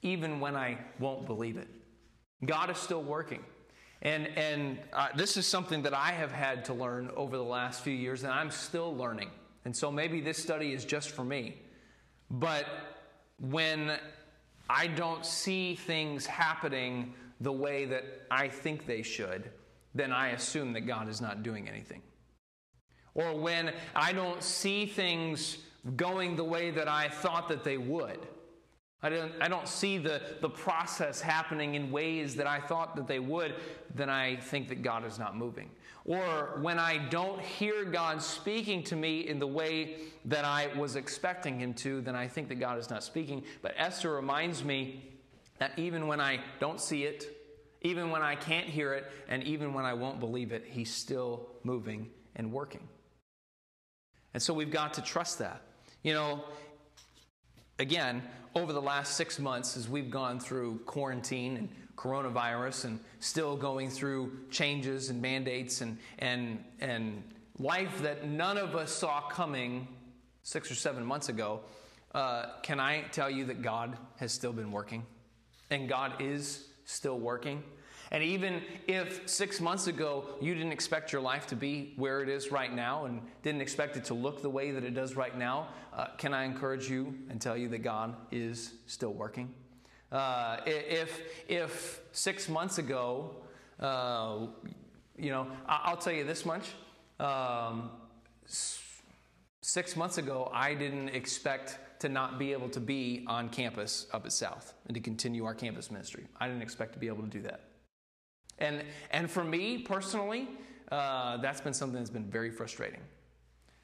even 0.03 0.39
when 0.39 0.55
I 0.55 0.77
won't 0.99 1.25
believe 1.25 1.57
it. 1.57 1.67
God 2.45 2.69
is 2.69 2.77
still 2.77 3.01
working. 3.01 3.43
And, 4.03 4.27
and 4.37 4.77
uh, 4.93 5.07
this 5.15 5.37
is 5.37 5.47
something 5.47 5.81
that 5.81 5.95
I 5.95 6.11
have 6.11 6.31
had 6.31 6.65
to 6.65 6.75
learn 6.75 7.09
over 7.15 7.35
the 7.35 7.43
last 7.43 7.81
few 7.81 7.93
years, 7.93 8.23
and 8.23 8.31
I'm 8.31 8.51
still 8.51 8.95
learning. 8.95 9.31
And 9.65 9.75
so 9.75 9.91
maybe 9.91 10.21
this 10.21 10.37
study 10.37 10.73
is 10.73 10.85
just 10.85 11.09
for 11.11 11.23
me. 11.23 11.55
But 12.29 12.65
when 13.39 13.97
I 14.69 14.87
don't 14.87 15.25
see 15.25 15.75
things 15.75 16.25
happening 16.25 17.13
the 17.41 17.51
way 17.51 17.85
that 17.85 18.03
I 18.31 18.47
think 18.47 18.85
they 18.85 19.01
should, 19.01 19.49
then 19.93 20.11
I 20.11 20.29
assume 20.29 20.73
that 20.73 20.81
God 20.81 21.09
is 21.09 21.21
not 21.21 21.43
doing 21.43 21.67
anything. 21.67 22.01
Or 23.15 23.37
when 23.37 23.73
I 23.95 24.13
don't 24.13 24.41
see 24.41 24.85
things 24.85 25.57
going 25.95 26.35
the 26.35 26.43
way 26.43 26.71
that 26.71 26.87
I 26.87 27.09
thought 27.09 27.49
that 27.49 27.63
they 27.63 27.77
would, 27.77 28.19
I 29.03 29.09
don't, 29.09 29.33
I 29.41 29.49
don't 29.49 29.67
see 29.67 29.97
the, 29.97 30.21
the 30.39 30.49
process 30.49 31.19
happening 31.19 31.75
in 31.75 31.91
ways 31.91 32.35
that 32.35 32.47
I 32.47 32.59
thought 32.59 32.95
that 32.95 33.05
they 33.05 33.19
would, 33.19 33.55
then 33.93 34.09
I 34.09 34.37
think 34.37 34.69
that 34.69 34.81
God 34.81 35.05
is 35.05 35.19
not 35.19 35.35
moving. 35.35 35.69
Or 36.05 36.57
when 36.61 36.79
I 36.79 36.97
don't 37.09 37.39
hear 37.39 37.83
God 37.83 38.21
speaking 38.21 38.81
to 38.83 38.95
me 38.95 39.27
in 39.27 39.39
the 39.39 39.47
way 39.47 39.97
that 40.25 40.45
I 40.45 40.67
was 40.77 40.95
expecting 40.95 41.59
Him 41.59 41.73
to, 41.75 42.01
then 42.01 42.15
I 42.15 42.27
think 42.27 42.47
that 42.49 42.55
God 42.55 42.77
is 42.77 42.89
not 42.89 43.03
speaking. 43.03 43.43
But 43.61 43.73
Esther 43.77 44.13
reminds 44.13 44.63
me 44.63 45.11
that 45.59 45.77
even 45.77 46.07
when 46.07 46.19
I 46.19 46.39
don't 46.59 46.79
see 46.79 47.03
it, 47.03 47.25
even 47.81 48.09
when 48.09 48.21
I 48.21 48.35
can't 48.35 48.67
hear 48.67 48.93
it, 48.93 49.11
and 49.27 49.43
even 49.43 49.73
when 49.73 49.83
I 49.83 49.93
won't 49.93 50.19
believe 50.19 50.53
it, 50.53 50.65
He's 50.65 50.93
still 50.93 51.49
moving 51.63 52.09
and 52.35 52.51
working. 52.51 52.87
And 54.33 54.41
so 54.41 54.53
we've 54.53 54.71
got 54.71 54.93
to 54.95 55.01
trust 55.01 55.39
that. 55.39 55.61
You 56.03 56.13
know, 56.13 56.43
again, 57.79 58.21
over 58.55 58.71
the 58.73 58.81
last 58.81 59.15
six 59.17 59.39
months, 59.39 59.75
as 59.77 59.89
we've 59.89 60.11
gone 60.11 60.39
through 60.39 60.79
quarantine 60.85 61.57
and 61.57 61.69
coronavirus 61.95 62.85
and 62.85 62.99
still 63.19 63.55
going 63.55 63.89
through 63.89 64.31
changes 64.49 65.09
and 65.09 65.21
mandates 65.21 65.81
and, 65.81 65.97
and, 66.19 66.63
and 66.81 67.23
life 67.59 68.01
that 68.01 68.27
none 68.27 68.57
of 68.57 68.75
us 68.75 68.91
saw 68.91 69.21
coming 69.21 69.87
six 70.43 70.69
or 70.69 70.75
seven 70.75 71.05
months 71.05 71.29
ago, 71.29 71.61
uh, 72.13 72.45
can 72.61 72.79
I 72.79 73.01
tell 73.11 73.29
you 73.29 73.45
that 73.45 73.61
God 73.61 73.97
has 74.17 74.31
still 74.31 74.53
been 74.53 74.71
working? 74.71 75.03
And 75.71 75.89
God 75.89 76.13
is 76.21 76.67
still 76.85 77.19
working. 77.19 77.63
And 78.13 78.23
even 78.23 78.61
if 78.87 79.27
six 79.27 79.59
months 79.59 79.87
ago 79.87 80.35
you 80.39 80.53
didn't 80.53 80.71
expect 80.71 81.11
your 81.11 81.21
life 81.21 81.47
to 81.47 81.55
be 81.55 81.93
where 81.97 82.21
it 82.21 82.29
is 82.29 82.51
right 82.51 82.73
now 82.73 83.05
and 83.05 83.21
didn't 83.41 83.61
expect 83.61 83.97
it 83.97 84.05
to 84.05 84.13
look 84.13 84.43
the 84.43 84.49
way 84.49 84.69
that 84.69 84.83
it 84.83 84.93
does 84.93 85.15
right 85.15 85.35
now, 85.35 85.69
uh, 85.91 86.07
can 86.17 86.31
I 86.31 86.43
encourage 86.43 86.87
you 86.87 87.15
and 87.29 87.41
tell 87.41 87.57
you 87.57 87.67
that 87.69 87.79
God 87.79 88.15
is 88.31 88.75
still 88.85 89.13
working? 89.13 89.51
Uh, 90.11 90.57
if, 90.67 91.21
if 91.49 92.01
six 92.11 92.47
months 92.47 92.77
ago, 92.77 93.35
uh, 93.79 94.45
you 95.17 95.31
know, 95.31 95.47
I'll 95.67 95.97
tell 95.97 96.13
you 96.13 96.23
this 96.23 96.45
much. 96.45 96.69
Um, 97.19 97.89
six 99.61 99.95
months 99.95 100.19
ago, 100.19 100.51
I 100.53 100.75
didn't 100.75 101.09
expect 101.09 101.79
to 102.01 102.09
not 102.09 102.37
be 102.37 102.51
able 102.51 102.69
to 102.69 102.79
be 102.79 103.23
on 103.27 103.49
campus 103.49 104.05
up 104.13 104.25
at 104.25 104.33
South 104.33 104.75
and 104.85 104.93
to 104.93 105.01
continue 105.01 105.45
our 105.45 105.55
campus 105.55 105.89
ministry. 105.89 106.25
I 106.39 106.47
didn't 106.47 106.61
expect 106.61 106.93
to 106.93 106.99
be 106.99 107.07
able 107.07 107.23
to 107.23 107.29
do 107.29 107.41
that. 107.43 107.72
And, 108.59 108.83
and 109.11 109.29
for 109.29 109.43
me 109.43 109.79
personally, 109.79 110.47
uh, 110.91 111.37
that's 111.37 111.61
been 111.61 111.73
something 111.73 111.97
that's 111.97 112.09
been 112.09 112.29
very 112.29 112.51
frustrating. 112.51 113.01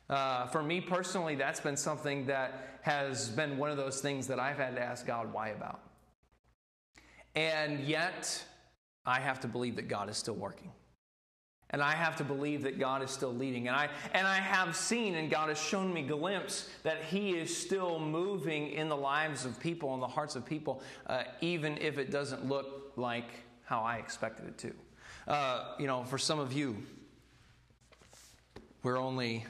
Uh, 0.09 0.47
for 0.47 0.63
me 0.63 0.81
personally, 0.81 1.35
that's 1.35 1.59
been 1.59 1.77
something 1.77 2.25
that 2.25 2.79
has 2.81 3.29
been 3.29 3.57
one 3.57 3.69
of 3.69 3.77
those 3.77 4.01
things 4.01 4.27
that 4.27 4.39
I've 4.39 4.57
had 4.57 4.75
to 4.75 4.81
ask 4.81 5.05
God 5.05 5.31
why 5.31 5.49
about. 5.49 5.81
And 7.35 7.81
yet, 7.81 8.43
I 9.05 9.19
have 9.19 9.39
to 9.41 9.47
believe 9.47 9.75
that 9.75 9.88
God 9.88 10.09
is 10.09 10.17
still 10.17 10.35
working. 10.35 10.71
And 11.71 11.83
I 11.83 11.91
have 11.91 12.15
to 12.15 12.23
believe 12.23 12.63
that 12.63 12.79
God 12.79 13.03
is 13.03 13.11
still 13.11 13.33
leading. 13.33 13.67
And 13.67 13.77
I, 13.77 13.89
and 14.13 14.25
I 14.25 14.38
have 14.38 14.75
seen, 14.75 15.15
and 15.15 15.29
God 15.29 15.49
has 15.49 15.61
shown 15.61 15.93
me 15.93 16.01
glimpse, 16.01 16.69
that 16.81 17.03
He 17.03 17.31
is 17.31 17.55
still 17.55 17.99
moving 17.99 18.71
in 18.71 18.89
the 18.89 18.97
lives 18.97 19.45
of 19.45 19.59
people, 19.59 19.93
in 19.93 19.99
the 19.99 20.07
hearts 20.07 20.35
of 20.35 20.45
people, 20.45 20.81
uh, 21.05 21.23
even 21.41 21.77
if 21.77 21.99
it 21.99 22.09
doesn't 22.09 22.47
look 22.47 22.93
like 22.95 23.29
how 23.69 23.81
I 23.81 23.97
expected 23.97 24.47
it 24.47 24.57
to. 24.57 24.73
Uh, 25.31 25.75
you 25.77 25.85
know, 25.85 26.03
for 26.03 26.17
some 26.17 26.39
of 26.39 26.51
you, 26.51 26.75
we're 28.81 28.97
only 28.97 29.45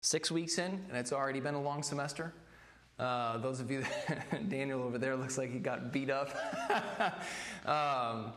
six 0.00 0.32
weeks 0.32 0.58
in, 0.58 0.84
and 0.88 0.96
it's 0.96 1.12
already 1.12 1.38
been 1.38 1.54
a 1.54 1.62
long 1.62 1.84
semester. 1.84 2.34
Uh, 2.98 3.38
those 3.38 3.60
of 3.60 3.70
you, 3.70 3.84
Daniel 4.48 4.82
over 4.82 4.98
there 4.98 5.14
looks 5.14 5.38
like 5.38 5.52
he 5.52 5.60
got 5.60 5.92
beat 5.92 6.10
up. 6.10 6.30
um, 7.64 8.32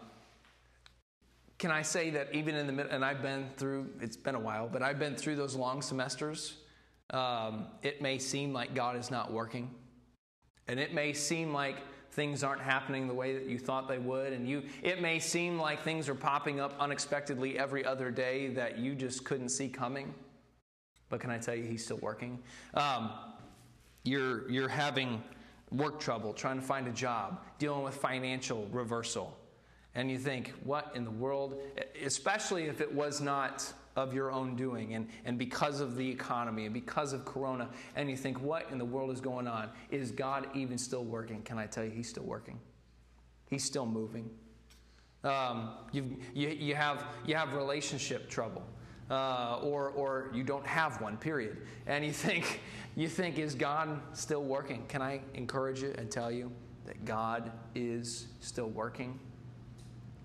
can 1.58 1.72
I 1.72 1.82
say 1.82 2.12
that 2.12 2.36
even 2.36 2.54
in 2.54 2.68
the 2.68 2.74
middle, 2.74 2.92
and 2.92 3.04
I've 3.04 3.24
been 3.24 3.50
through, 3.58 3.90
it's 4.02 4.18
been 4.18 4.36
a 4.36 4.40
while, 4.40 4.70
but 4.72 4.84
I've 4.84 5.00
been 5.00 5.16
through 5.16 5.36
those 5.36 5.56
long 5.56 5.82
semesters. 5.82 6.58
Um, 7.10 7.66
it 7.82 8.04
may 8.04 8.20
seem 8.20 8.54
like 8.54 8.76
God 8.76 8.98
is 8.98 9.10
not 9.10 9.34
working. 9.34 9.72
And 10.68 10.80
it 10.80 10.94
may 10.94 11.14
seem 11.14 11.54
like 11.54 11.78
things 12.16 12.44
aren't 12.44 12.62
happening 12.62 13.08
the 13.08 13.14
way 13.14 13.34
that 13.34 13.46
you 13.46 13.60
thought 13.60 13.88
they 13.88 13.98
would 13.98 14.34
and 14.34 14.48
you 14.48 14.64
it 14.82 15.02
may 15.02 15.20
seem 15.20 15.60
like 15.60 15.84
things 15.84 16.10
are 16.10 16.16
popping 16.16 16.60
up 16.60 16.74
unexpectedly 16.80 17.60
every 17.60 17.86
other 17.86 18.10
day 18.10 18.48
that 18.48 18.78
you 18.80 18.96
just 18.96 19.24
couldn't 19.26 19.50
see 19.50 19.68
coming 19.68 20.14
but 21.10 21.20
can 21.20 21.30
i 21.30 21.38
tell 21.38 21.56
you 21.56 21.64
he's 21.64 21.84
still 21.84 21.98
working? 21.98 22.40
Um, 22.74 23.12
you're 24.04 24.50
you're 24.50 24.70
having 24.70 25.22
work 25.72 26.00
trouble 26.00 26.34
trying 26.34 26.60
to 26.60 26.66
find 26.66 26.88
a 26.88 26.92
job 26.92 27.42
dealing 27.58 27.84
with 27.84 27.96
financial 27.96 28.68
reversal 28.72 29.38
and 29.96 30.12
you 30.12 30.18
think 30.18 30.54
what 30.64 30.92
in 30.94 31.06
the 31.06 31.12
world? 31.12 31.60
Especially 32.04 32.66
if 32.66 32.82
it 32.82 32.94
was 32.94 33.22
not 33.22 33.72
of 33.96 34.14
your 34.14 34.32
own 34.32 34.56
doing. 34.56 34.94
And, 34.94 35.08
and 35.24 35.38
because 35.38 35.80
of 35.80 35.96
the 35.96 36.10
economy 36.10 36.66
and 36.66 36.74
because 36.74 37.14
of 37.14 37.26
corona 37.26 37.70
and 37.96 38.10
you 38.10 38.18
think 38.18 38.42
what 38.42 38.70
in 38.72 38.78
the 38.78 38.86
world 38.86 39.12
is 39.12 39.22
going 39.22 39.48
on? 39.48 39.70
Is 39.92 40.12
god 40.12 40.48
even 40.54 40.78
still 40.78 41.04
working? 41.04 41.42
Can 41.42 41.58
i 41.58 41.66
tell 41.66 41.84
you 41.84 41.92
he's 41.92 42.10
still 42.10 42.24
working. 42.24 42.60
He's 43.50 43.64
still 43.64 43.86
moving. 43.86 44.30
Um, 45.24 45.72
you, 45.92 46.18
you, 46.36 46.76
have, 46.76 47.06
you 47.26 47.36
have 47.36 47.54
relationship 47.54 48.30
trouble 48.30 48.64
uh, 49.10 49.60
or, 49.62 49.90
or 49.90 50.30
you 50.34 50.44
don't 50.44 50.66
have 50.66 51.02
one 51.02 51.18
period. 51.18 51.58
And 51.88 52.06
you 52.06 52.12
think 52.12 52.62
you 52.96 53.08
think 53.08 53.38
is 53.38 53.56
god 53.56 54.00
still 54.14 54.44
working? 54.44 54.86
Can 54.88 55.02
i 55.02 55.20
encourage 55.34 55.82
you 55.82 55.94
and 55.98 56.10
tell 56.10 56.32
you 56.32 56.52
that 56.86 57.06
god 57.06 57.52
is 57.74 58.28
still 58.40 58.70
working? 58.70 59.20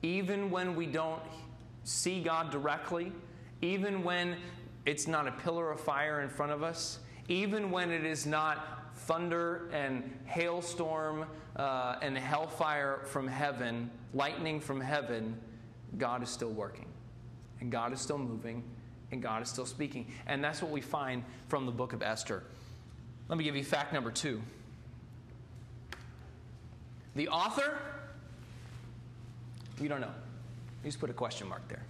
Even 0.02 0.50
when 0.50 0.74
we 0.74 0.86
don't 0.86 1.22
see 1.84 2.22
god 2.22 2.50
directly 2.50 3.12
even 3.62 4.02
when 4.02 4.36
it's 4.86 5.06
not 5.06 5.26
a 5.26 5.32
pillar 5.32 5.70
of 5.70 5.80
fire 5.80 6.20
in 6.22 6.28
front 6.28 6.52
of 6.52 6.62
us, 6.62 7.00
even 7.28 7.70
when 7.70 7.90
it 7.90 8.04
is 8.04 8.26
not 8.26 8.96
thunder 8.96 9.68
and 9.72 10.10
hailstorm 10.24 11.26
uh, 11.56 11.96
and 12.02 12.16
hellfire 12.16 13.00
from 13.06 13.26
heaven, 13.26 13.90
lightning 14.14 14.60
from 14.60 14.80
heaven, 14.80 15.38
God 15.98 16.22
is 16.22 16.28
still 16.28 16.50
working. 16.50 16.86
And 17.60 17.70
God 17.70 17.92
is 17.92 18.00
still 18.00 18.18
moving. 18.18 18.62
And 19.12 19.22
God 19.22 19.42
is 19.42 19.48
still 19.48 19.66
speaking. 19.66 20.06
And 20.26 20.42
that's 20.42 20.62
what 20.62 20.70
we 20.70 20.80
find 20.80 21.24
from 21.48 21.66
the 21.66 21.72
book 21.72 21.92
of 21.92 22.02
Esther. 22.02 22.44
Let 23.28 23.38
me 23.38 23.44
give 23.44 23.56
you 23.56 23.64
fact 23.64 23.92
number 23.92 24.10
two. 24.10 24.40
The 27.16 27.28
author, 27.28 27.78
we 29.80 29.88
don't 29.88 30.00
know. 30.00 30.14
You 30.82 30.88
just 30.88 31.00
put 31.00 31.10
a 31.10 31.12
question 31.12 31.48
mark 31.48 31.66
there. 31.68 31.82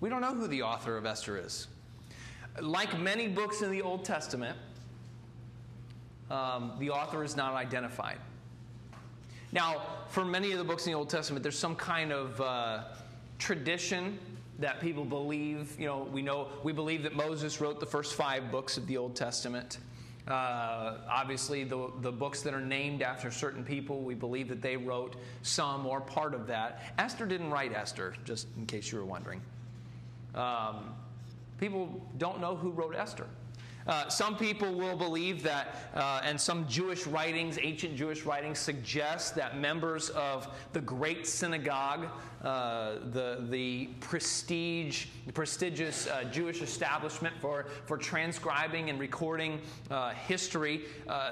We 0.00 0.08
don't 0.08 0.22
know 0.22 0.34
who 0.34 0.46
the 0.46 0.62
author 0.62 0.96
of 0.96 1.04
Esther 1.04 1.38
is. 1.38 1.68
Like 2.60 2.98
many 2.98 3.28
books 3.28 3.62
in 3.62 3.70
the 3.70 3.82
Old 3.82 4.04
Testament, 4.04 4.56
um, 6.30 6.72
the 6.78 6.90
author 6.90 7.22
is 7.22 7.36
not 7.36 7.54
identified. 7.54 8.18
Now, 9.52 9.82
for 10.08 10.24
many 10.24 10.52
of 10.52 10.58
the 10.58 10.64
books 10.64 10.86
in 10.86 10.92
the 10.92 10.98
Old 10.98 11.10
Testament, 11.10 11.42
there's 11.42 11.58
some 11.58 11.76
kind 11.76 12.12
of 12.12 12.40
uh, 12.40 12.84
tradition 13.38 14.18
that 14.58 14.80
people 14.80 15.04
believe. 15.04 15.78
You 15.78 15.86
know, 15.86 16.08
we 16.12 16.22
know 16.22 16.48
we 16.62 16.72
believe 16.72 17.02
that 17.02 17.14
Moses 17.14 17.60
wrote 17.60 17.80
the 17.80 17.86
first 17.86 18.14
five 18.14 18.50
books 18.50 18.76
of 18.76 18.86
the 18.86 18.96
Old 18.96 19.16
Testament. 19.16 19.78
Uh, 20.28 20.98
obviously, 21.10 21.64
the, 21.64 21.90
the 22.00 22.12
books 22.12 22.42
that 22.42 22.54
are 22.54 22.60
named 22.60 23.02
after 23.02 23.30
certain 23.30 23.64
people, 23.64 24.02
we 24.02 24.14
believe 24.14 24.48
that 24.48 24.62
they 24.62 24.76
wrote 24.76 25.16
some 25.42 25.84
or 25.86 26.00
part 26.00 26.34
of 26.34 26.46
that. 26.46 26.94
Esther 26.98 27.26
didn't 27.26 27.50
write 27.50 27.72
Esther, 27.72 28.14
just 28.24 28.46
in 28.56 28.66
case 28.66 28.92
you 28.92 28.98
were 28.98 29.04
wondering. 29.04 29.40
Um, 30.34 30.94
people 31.58 32.06
don't 32.18 32.40
know 32.40 32.56
who 32.56 32.70
wrote 32.70 32.94
Esther. 32.96 33.26
Uh, 33.86 34.08
some 34.08 34.36
people 34.36 34.72
will 34.72 34.96
believe 34.96 35.42
that, 35.42 35.76
uh, 35.94 36.20
and 36.22 36.40
some 36.40 36.66
Jewish 36.68 37.06
writings, 37.06 37.58
ancient 37.60 37.96
Jewish 37.96 38.24
writings, 38.24 38.58
suggest 38.58 39.34
that 39.36 39.58
members 39.58 40.10
of 40.10 40.48
the 40.72 40.80
great 40.80 41.26
synagogue, 41.26 42.08
uh, 42.42 42.94
the, 43.12 43.46
the 43.50 43.86
prestige, 44.00 45.06
prestigious 45.34 46.06
uh, 46.06 46.24
Jewish 46.24 46.62
establishment 46.62 47.34
for, 47.40 47.66
for 47.86 47.96
transcribing 47.96 48.90
and 48.90 48.98
recording 48.98 49.60
uh, 49.90 50.10
history, 50.10 50.82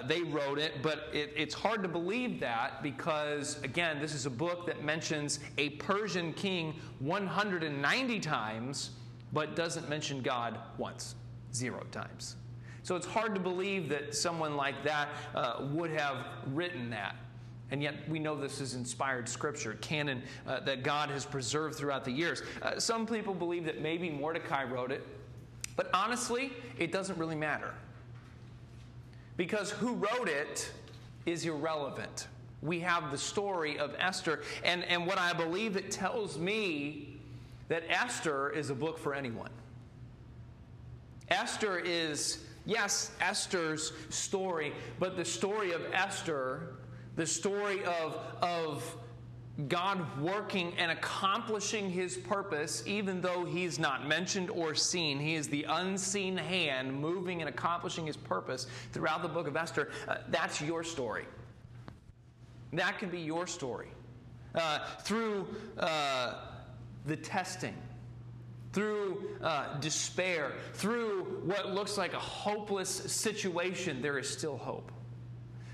they 0.07 0.23
wrote 0.23 0.59
it. 0.59 0.83
But 0.83 1.09
it, 1.13 1.33
it's 1.37 1.55
hard 1.55 1.83
to 1.83 1.89
believe 1.89 2.41
that 2.41 2.83
because, 2.83 3.63
again, 3.63 4.01
this 4.01 4.15
is 4.15 4.27
a 4.27 4.31
book 4.31 4.67
that 4.67 4.83
mentions 4.83 5.41
a 5.59 5.71
Persian 5.71 6.33
king 6.33 6.75
190 7.01 8.21
times, 8.21 8.91
but 9.33 9.57
doesn't 9.57 9.89
mention 9.89 10.23
God 10.23 10.59
once, 10.79 11.15
zero 11.59 11.85
times. 11.91 12.37
So 12.83 12.97
it's 12.97 13.07
hard 13.07 13.35
to 13.35 13.41
believe 13.41 13.89
that 13.91 14.15
someone 14.15 14.57
like 14.57 14.83
that 14.85 15.09
uh, 15.35 15.67
would 15.73 15.91
have 15.91 16.25
written 16.47 16.89
that. 16.91 17.17
And 17.71 17.83
yet, 17.83 18.09
we 18.09 18.19
know 18.19 18.35
this 18.35 18.63
is 18.63 18.75
inspired 18.75 19.29
scripture, 19.29 19.77
canon 19.83 20.23
uh, 20.47 20.61
that 20.61 20.83
God 20.83 21.11
has 21.11 21.27
preserved 21.27 21.75
throughout 21.75 22.05
the 22.05 22.11
years. 22.11 22.43
Uh, 22.63 22.79
some 22.81 23.07
people 23.07 23.35
believe 23.35 23.67
that 23.67 23.83
maybe 23.83 24.09
Mordecai 24.09 24.65
wrote 24.65 24.91
it, 24.91 25.07
but 25.77 25.91
honestly, 25.93 26.51
it 26.79 26.93
doesn't 26.93 27.19
really 27.19 27.37
matter. 27.37 27.75
Because 29.37 29.71
who 29.71 29.95
wrote 29.95 30.29
it 30.29 30.71
is 31.27 31.45
irrelevant. 31.45 32.29
We 32.63 32.81
have 32.81 33.11
the 33.11 33.19
story 33.19 33.79
of 33.79 33.95
Esther, 33.99 34.41
and, 34.65 34.83
and 34.85 35.07
what 35.07 35.19
I 35.19 35.35
believe 35.35 35.77
it 35.77 35.91
tells 35.91 36.39
me 36.39 37.21
that 37.69 37.85
Esther 37.91 38.49
is 38.49 38.71
a 38.71 38.75
book 38.75 38.99
for 38.99 39.15
anyone. 39.15 39.51
Esther 41.31 41.79
is 41.79 42.45
yes, 42.65 43.13
Esther's 43.21 43.93
story, 44.11 44.73
but 44.99 45.17
the 45.17 45.25
story 45.25 45.73
of 45.73 45.83
Esther, 45.93 46.77
the 47.17 47.27
story 47.27 47.85
of, 47.85 48.17
of 48.41 48.97
God 49.67 50.21
working 50.21 50.73
and 50.79 50.93
accomplishing 50.93 51.91
his 51.91 52.17
purpose, 52.17 52.85
even 52.87 53.21
though 53.21 53.45
he's 53.45 53.79
not 53.79 54.07
mentioned 54.07 54.51
or 54.51 54.75
seen. 54.75 55.19
He 55.19 55.35
is 55.35 55.49
the 55.49 55.65
unseen 55.69 56.37
hand 56.37 56.93
moving 56.93 57.41
and 57.41 57.49
accomplishing 57.49 58.07
his 58.07 58.17
purpose 58.17 58.69
throughout 58.93 59.23
the 59.23 59.29
book 59.29 59.49
of 59.49 59.57
Esther. 59.57 59.91
Uh, 60.07 60.19
that's 60.29 60.61
your 60.61 60.85
story. 60.85 61.25
That 62.73 62.99
can 62.99 63.09
be 63.09 63.19
your 63.21 63.49
story. 63.49 63.89
Uh, 64.55 64.79
through 65.01 65.49
uh, 65.79 66.35
the 67.07 67.17
testing, 67.17 67.75
through 68.73 69.29
uh, 69.43 69.79
despair, 69.79 70.53
through 70.75 71.41
what 71.45 71.73
looks 71.73 71.97
like 71.97 72.13
a 72.13 72.19
hopeless 72.19 72.89
situation, 72.89 74.03
there 74.03 74.19
is 74.19 74.29
still 74.29 74.57
hope. 74.57 74.93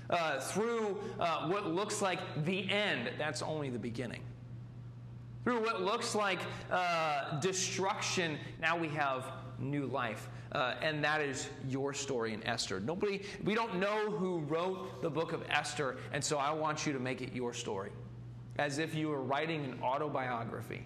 Uh, 0.09 0.39
through 0.39 1.01
uh, 1.19 1.47
what 1.47 1.67
looks 1.67 2.01
like 2.01 2.19
the 2.45 2.69
end, 2.69 3.11
that's 3.17 3.41
only 3.41 3.69
the 3.69 3.79
beginning. 3.79 4.21
Through 5.43 5.61
what 5.61 5.81
looks 5.81 6.15
like 6.15 6.39
uh, 6.71 7.39
destruction, 7.39 8.37
now 8.61 8.77
we 8.77 8.87
have 8.89 9.31
new 9.59 9.87
life. 9.87 10.29
Uh, 10.51 10.75
and 10.81 11.03
that 11.03 11.21
is 11.21 11.49
your 11.67 11.93
story 11.93 12.33
in 12.33 12.45
Esther. 12.47 12.79
Nobody, 12.79 13.23
we 13.43 13.55
don't 13.55 13.75
know 13.77 14.09
who 14.09 14.39
wrote 14.39 15.01
the 15.01 15.09
book 15.09 15.33
of 15.33 15.43
Esther, 15.49 15.97
and 16.13 16.23
so 16.23 16.37
I 16.37 16.51
want 16.51 16.85
you 16.85 16.93
to 16.93 16.99
make 16.99 17.21
it 17.21 17.33
your 17.33 17.53
story, 17.53 17.91
as 18.57 18.77
if 18.79 18.95
you 18.95 19.09
were 19.09 19.21
writing 19.21 19.65
an 19.65 19.79
autobiography 19.83 20.83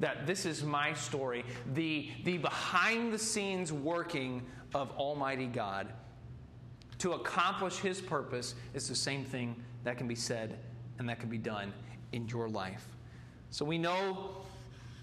that 0.00 0.26
this 0.26 0.46
is 0.46 0.64
my 0.64 0.92
story, 0.94 1.44
the, 1.74 2.10
the 2.24 2.38
behind 2.38 3.12
the 3.12 3.18
scenes 3.18 3.72
working 3.72 4.44
of 4.74 4.90
Almighty 4.92 5.46
God 5.46 5.92
to 6.98 7.12
accomplish 7.12 7.78
His 7.78 8.00
purpose 8.00 8.54
is 8.74 8.88
the 8.88 8.94
same 8.94 9.24
thing 9.24 9.62
that 9.84 9.96
can 9.96 10.08
be 10.08 10.14
said 10.14 10.58
and 10.98 11.08
that 11.08 11.20
can 11.20 11.28
be 11.28 11.38
done 11.38 11.72
in 12.12 12.28
your 12.28 12.48
life. 12.48 12.86
So 13.50 13.64
we 13.64 13.78
know 13.78 14.36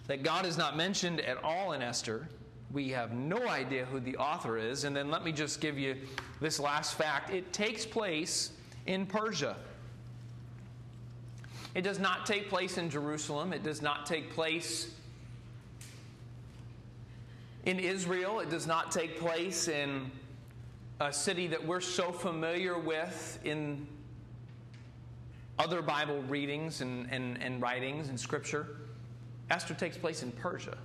that 0.07 0.23
God 0.23 0.45
is 0.45 0.57
not 0.57 0.77
mentioned 0.77 1.21
at 1.21 1.43
all 1.43 1.73
in 1.73 1.81
Esther. 1.81 2.27
We 2.71 2.89
have 2.89 3.13
no 3.13 3.47
idea 3.47 3.85
who 3.85 3.99
the 3.99 4.15
author 4.17 4.57
is. 4.57 4.83
And 4.83 4.95
then 4.95 5.09
let 5.09 5.23
me 5.23 5.31
just 5.31 5.59
give 5.59 5.77
you 5.77 5.95
this 6.39 6.59
last 6.59 6.95
fact 6.95 7.31
it 7.31 7.51
takes 7.51 7.85
place 7.85 8.51
in 8.85 9.05
Persia. 9.05 9.57
It 11.77 11.83
does 11.83 11.99
not 11.99 12.25
take 12.25 12.49
place 12.49 12.79
in 12.79 12.89
Jerusalem. 12.89 13.53
It 13.53 13.61
does 13.61 13.83
not 13.83 14.07
take 14.07 14.33
place 14.33 14.89
in 17.65 17.79
Israel. 17.79 18.39
It 18.39 18.49
does 18.49 18.65
not 18.65 18.91
take 18.91 19.19
place 19.19 19.67
in 19.67 20.09
a 20.99 21.13
city 21.13 21.45
that 21.45 21.63
we're 21.63 21.79
so 21.79 22.11
familiar 22.11 22.79
with 22.79 23.39
in 23.43 23.85
other 25.59 25.83
Bible 25.83 26.23
readings 26.23 26.81
and, 26.81 27.07
and, 27.11 27.39
and 27.43 27.61
writings 27.61 28.09
and 28.09 28.19
scripture. 28.19 28.77
Esther 29.51 29.75
takes 29.75 29.99
place 29.99 30.23
in 30.23 30.31
Persia. 30.31 30.79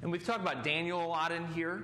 And 0.00 0.12
we've 0.12 0.24
talked 0.24 0.42
about 0.42 0.62
Daniel 0.62 1.04
a 1.04 1.08
lot 1.08 1.32
in 1.32 1.44
here. 1.54 1.82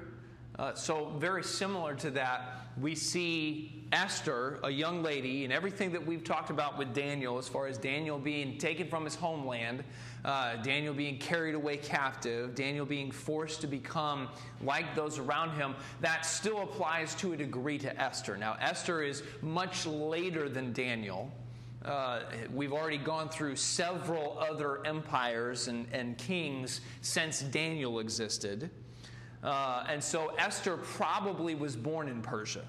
Uh, 0.62 0.72
so, 0.74 1.12
very 1.18 1.42
similar 1.42 1.92
to 1.92 2.08
that, 2.08 2.68
we 2.80 2.94
see 2.94 3.82
Esther, 3.90 4.60
a 4.62 4.70
young 4.70 5.02
lady, 5.02 5.42
and 5.42 5.52
everything 5.52 5.90
that 5.90 6.06
we've 6.06 6.22
talked 6.22 6.50
about 6.50 6.78
with 6.78 6.94
Daniel, 6.94 7.36
as 7.36 7.48
far 7.48 7.66
as 7.66 7.76
Daniel 7.76 8.16
being 8.16 8.58
taken 8.58 8.86
from 8.86 9.04
his 9.04 9.16
homeland, 9.16 9.82
uh, 10.24 10.54
Daniel 10.62 10.94
being 10.94 11.18
carried 11.18 11.56
away 11.56 11.76
captive, 11.76 12.54
Daniel 12.54 12.86
being 12.86 13.10
forced 13.10 13.60
to 13.62 13.66
become 13.66 14.28
like 14.62 14.94
those 14.94 15.18
around 15.18 15.50
him, 15.56 15.74
that 16.00 16.24
still 16.24 16.62
applies 16.62 17.16
to 17.16 17.32
a 17.32 17.36
degree 17.36 17.76
to 17.78 18.00
Esther. 18.00 18.36
Now, 18.36 18.56
Esther 18.60 19.02
is 19.02 19.24
much 19.42 19.84
later 19.84 20.48
than 20.48 20.72
Daniel. 20.72 21.28
Uh, 21.84 22.20
we've 22.54 22.72
already 22.72 22.98
gone 22.98 23.28
through 23.28 23.56
several 23.56 24.38
other 24.38 24.86
empires 24.86 25.66
and, 25.66 25.88
and 25.90 26.16
kings 26.18 26.82
since 27.00 27.40
Daniel 27.40 27.98
existed. 27.98 28.70
Uh, 29.42 29.84
and 29.88 30.02
so 30.02 30.32
Esther 30.38 30.76
probably 30.76 31.54
was 31.54 31.76
born 31.76 32.08
in 32.08 32.22
Persia. 32.22 32.64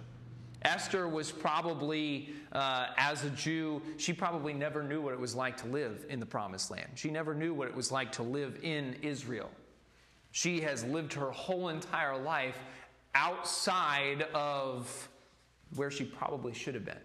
Esther 0.64 1.08
was 1.08 1.32
probably, 1.32 2.30
uh, 2.54 2.88
as 2.98 3.24
a 3.26 3.30
Jew, 3.32 3.82
she 3.98 4.14
probably 4.14 4.54
never 4.54 4.82
knew 4.82 5.02
what 5.02 5.14
it 5.14 5.20
was 5.20 5.36
like 5.36 5.58
to 5.58 5.68
live 5.68 6.06
in 6.10 6.20
the 6.20 6.26
promised 6.26 6.72
land. 6.72 6.90
She 6.96 7.12
never 7.12 7.36
knew 7.36 7.54
what 7.54 7.68
it 7.68 7.76
was 7.76 7.92
like 7.92 8.12
to 8.14 8.24
live 8.24 8.60
in 8.64 8.96
Israel. 9.02 9.52
She 10.32 10.62
has 10.62 10.84
lived 10.86 11.14
her 11.14 11.32
whole 11.32 11.70
entire 11.70 12.18
life 12.18 12.58
outside 13.14 14.24
of 14.34 15.10
where 15.76 15.92
she 15.92 16.06
probably 16.06 16.54
should 16.54 16.76
have 16.76 16.86
been. 16.86 16.98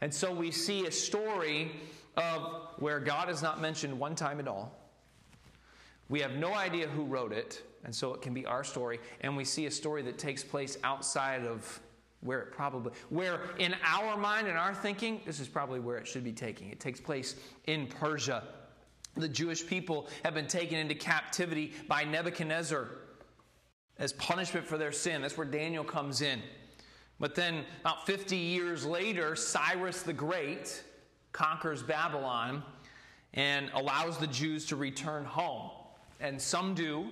And 0.00 0.12
so 0.12 0.32
we 0.32 0.50
see 0.50 0.86
a 0.86 0.92
story 0.92 1.72
of 2.16 2.68
where 2.78 3.00
God 3.00 3.30
is 3.30 3.42
not 3.42 3.60
mentioned 3.60 3.98
one 3.98 4.14
time 4.14 4.40
at 4.40 4.48
all. 4.48 4.76
We 6.08 6.20
have 6.20 6.32
no 6.32 6.52
idea 6.52 6.88
who 6.88 7.04
wrote 7.04 7.32
it. 7.32 7.62
And 7.84 7.94
so 7.94 8.14
it 8.14 8.22
can 8.22 8.32
be 8.32 8.46
our 8.46 8.64
story. 8.64 8.98
And 9.20 9.36
we 9.36 9.44
see 9.44 9.66
a 9.66 9.70
story 9.70 10.02
that 10.02 10.18
takes 10.18 10.42
place 10.42 10.78
outside 10.84 11.44
of 11.46 11.80
where 12.20 12.40
it 12.40 12.52
probably, 12.52 12.92
where 13.10 13.40
in 13.58 13.74
our 13.84 14.16
mind 14.16 14.48
and 14.48 14.56
our 14.56 14.74
thinking, 14.74 15.20
this 15.26 15.40
is 15.40 15.48
probably 15.48 15.80
where 15.80 15.98
it 15.98 16.06
should 16.06 16.24
be 16.24 16.32
taking. 16.32 16.70
It 16.70 16.80
takes 16.80 17.00
place 17.00 17.36
in 17.66 17.86
Persia. 17.86 18.44
The 19.16 19.28
Jewish 19.28 19.66
people 19.66 20.08
have 20.24 20.34
been 20.34 20.46
taken 20.46 20.78
into 20.78 20.94
captivity 20.94 21.72
by 21.86 22.04
Nebuchadnezzar 22.04 22.88
as 23.98 24.12
punishment 24.14 24.66
for 24.66 24.78
their 24.78 24.90
sin. 24.90 25.22
That's 25.22 25.36
where 25.36 25.46
Daniel 25.46 25.84
comes 25.84 26.22
in. 26.22 26.40
But 27.20 27.34
then, 27.34 27.64
about 27.80 28.06
50 28.06 28.36
years 28.36 28.84
later, 28.84 29.36
Cyrus 29.36 30.02
the 30.02 30.12
Great 30.12 30.82
conquers 31.32 31.82
Babylon 31.82 32.62
and 33.34 33.70
allows 33.74 34.18
the 34.18 34.26
Jews 34.26 34.64
to 34.66 34.76
return 34.76 35.24
home. 35.24 35.70
And 36.20 36.40
some 36.40 36.74
do, 36.74 37.06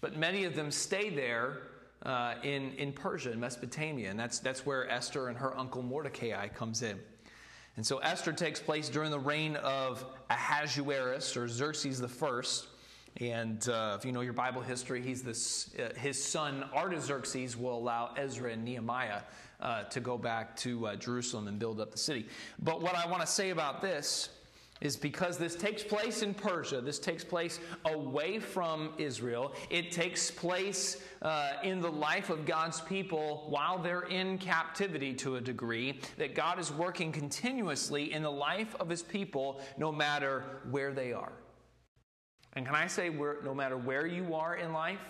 but 0.00 0.16
many 0.16 0.44
of 0.44 0.54
them 0.54 0.70
stay 0.70 1.10
there 1.10 1.58
uh, 2.04 2.34
in, 2.42 2.72
in 2.74 2.92
Persia, 2.92 3.32
in 3.32 3.40
Mesopotamia. 3.40 4.10
And 4.10 4.18
that's, 4.18 4.38
that's 4.38 4.64
where 4.64 4.88
Esther 4.90 5.28
and 5.28 5.36
her 5.36 5.56
uncle 5.58 5.82
Mordecai 5.82 6.48
comes 6.48 6.82
in. 6.82 6.98
And 7.76 7.86
so 7.86 7.98
Esther 7.98 8.32
takes 8.32 8.60
place 8.60 8.88
during 8.88 9.10
the 9.10 9.18
reign 9.18 9.56
of 9.56 10.04
Ahasuerus 10.30 11.36
or 11.36 11.48
Xerxes 11.48 12.00
First. 12.10 12.66
And 13.20 13.68
uh, 13.68 13.96
if 13.98 14.04
you 14.04 14.12
know 14.12 14.20
your 14.20 14.32
Bible 14.32 14.62
history, 14.62 15.02
he's 15.02 15.22
this, 15.22 15.70
uh, 15.78 15.96
his 15.98 16.22
son 16.22 16.64
Artaxerxes 16.74 17.56
will 17.56 17.76
allow 17.76 18.14
Ezra 18.16 18.52
and 18.52 18.64
Nehemiah 18.64 19.22
uh, 19.60 19.84
to 19.84 20.00
go 20.00 20.16
back 20.16 20.56
to 20.58 20.86
uh, 20.86 20.96
Jerusalem 20.96 21.48
and 21.48 21.58
build 21.58 21.80
up 21.80 21.90
the 21.90 21.98
city. 21.98 22.26
But 22.60 22.80
what 22.80 22.94
I 22.94 23.08
want 23.08 23.22
to 23.22 23.26
say 23.26 23.50
about 23.50 23.80
this 23.80 24.28
is 24.80 24.96
because 24.96 25.38
this 25.38 25.54
takes 25.54 25.82
place 25.82 26.22
in 26.22 26.34
Persia, 26.34 26.80
this 26.80 26.98
takes 26.98 27.24
place 27.24 27.60
away 27.84 28.38
from 28.38 28.92
Israel, 28.98 29.52
it 29.70 29.90
takes 29.90 30.30
place 30.30 31.02
uh, 31.22 31.52
in 31.62 31.80
the 31.80 31.90
life 31.90 32.30
of 32.30 32.46
God's 32.46 32.80
people 32.80 33.46
while 33.48 33.78
they're 33.78 34.02
in 34.02 34.38
captivity 34.38 35.12
to 35.14 35.36
a 35.36 35.40
degree, 35.40 35.98
that 36.16 36.34
God 36.34 36.58
is 36.58 36.72
working 36.72 37.12
continuously 37.12 38.12
in 38.12 38.22
the 38.22 38.30
life 38.30 38.74
of 38.78 38.88
his 38.88 39.02
people 39.02 39.60
no 39.76 39.90
matter 39.90 40.44
where 40.70 40.92
they 40.92 41.12
are. 41.12 41.32
And 42.54 42.64
can 42.64 42.74
I 42.74 42.86
say, 42.86 43.10
no 43.10 43.54
matter 43.54 43.76
where 43.76 44.06
you 44.06 44.34
are 44.34 44.56
in 44.56 44.72
life, 44.72 45.00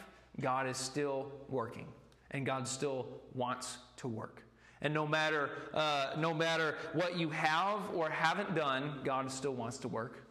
God 0.40 0.68
is 0.68 0.76
still 0.76 1.33
working, 1.48 1.87
and 2.31 2.46
God 2.46 2.66
still 2.68 3.09
wants 3.35 3.78
to 3.98 4.09
work. 4.09 4.47
And 4.81 4.95
no 4.95 5.07
matter, 5.07 5.51
uh, 5.75 6.12
no 6.19 6.33
matter 6.33 6.77
what 6.93 7.19
you 7.19 7.31
have 7.31 7.81
or 7.95 8.09
haven't 8.11 8.55
done, 8.55 9.01
God 9.05 9.31
still 9.31 9.55
wants 9.55 9.79
to 9.79 9.88
work. 9.88 10.25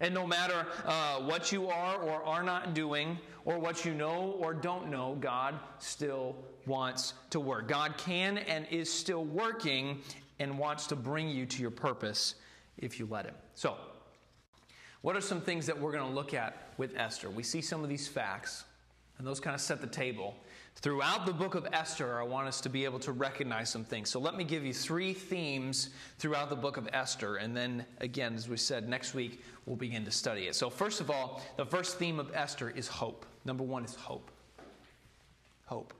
And 0.00 0.14
no 0.14 0.26
matter 0.26 0.66
uh, 0.84 1.20
what 1.20 1.52
you 1.52 1.68
are 1.68 1.96
or 1.96 2.24
are 2.24 2.42
not 2.42 2.74
doing, 2.74 3.18
or 3.44 3.58
what 3.58 3.84
you 3.84 3.94
know 3.94 4.36
or 4.38 4.54
don't 4.54 4.90
know, 4.90 5.16
God 5.20 5.54
still 5.78 6.36
wants 6.66 7.14
to 7.30 7.40
work. 7.40 7.68
God 7.68 7.96
can 7.98 8.38
and 8.38 8.66
is 8.70 8.92
still 8.92 9.24
working 9.24 10.00
and 10.38 10.58
wants 10.58 10.86
to 10.88 10.96
bring 10.96 11.28
you 11.28 11.46
to 11.46 11.60
your 11.62 11.70
purpose 11.70 12.36
if 12.78 12.98
you 12.98 13.06
let 13.10 13.26
Him. 13.26 13.34
So, 13.54 13.76
what 15.02 15.16
are 15.16 15.20
some 15.20 15.40
things 15.40 15.66
that 15.66 15.80
we're 15.80 15.92
going 15.92 16.06
to 16.06 16.14
look 16.14 16.34
at 16.34 16.68
with 16.78 16.96
Esther? 16.96 17.28
We 17.28 17.42
see 17.42 17.60
some 17.60 17.82
of 17.82 17.88
these 17.88 18.06
facts, 18.06 18.64
and 19.18 19.26
those 19.26 19.40
kind 19.40 19.54
of 19.54 19.60
set 19.60 19.80
the 19.80 19.86
table. 19.86 20.34
Throughout 20.76 21.26
the 21.26 21.32
book 21.32 21.54
of 21.54 21.66
Esther, 21.72 22.18
I 22.18 22.24
want 22.24 22.48
us 22.48 22.60
to 22.62 22.68
be 22.68 22.84
able 22.84 22.98
to 23.00 23.12
recognize 23.12 23.70
some 23.70 23.84
things. 23.84 24.10
So 24.10 24.18
let 24.18 24.36
me 24.36 24.42
give 24.42 24.64
you 24.64 24.74
three 24.74 25.12
themes 25.12 25.90
throughout 26.18 26.50
the 26.50 26.56
book 26.56 26.76
of 26.76 26.88
Esther. 26.92 27.36
And 27.36 27.56
then, 27.56 27.84
again, 28.00 28.34
as 28.34 28.48
we 28.48 28.56
said, 28.56 28.88
next 28.88 29.14
week 29.14 29.42
we'll 29.64 29.76
begin 29.76 30.04
to 30.04 30.10
study 30.10 30.48
it. 30.48 30.56
So, 30.56 30.70
first 30.70 31.00
of 31.00 31.08
all, 31.10 31.40
the 31.56 31.66
first 31.66 31.98
theme 31.98 32.18
of 32.18 32.34
Esther 32.34 32.70
is 32.70 32.88
hope. 32.88 33.26
Number 33.44 33.62
one 33.62 33.84
is 33.84 33.94
hope. 33.94 34.30
Hope. 35.66 35.94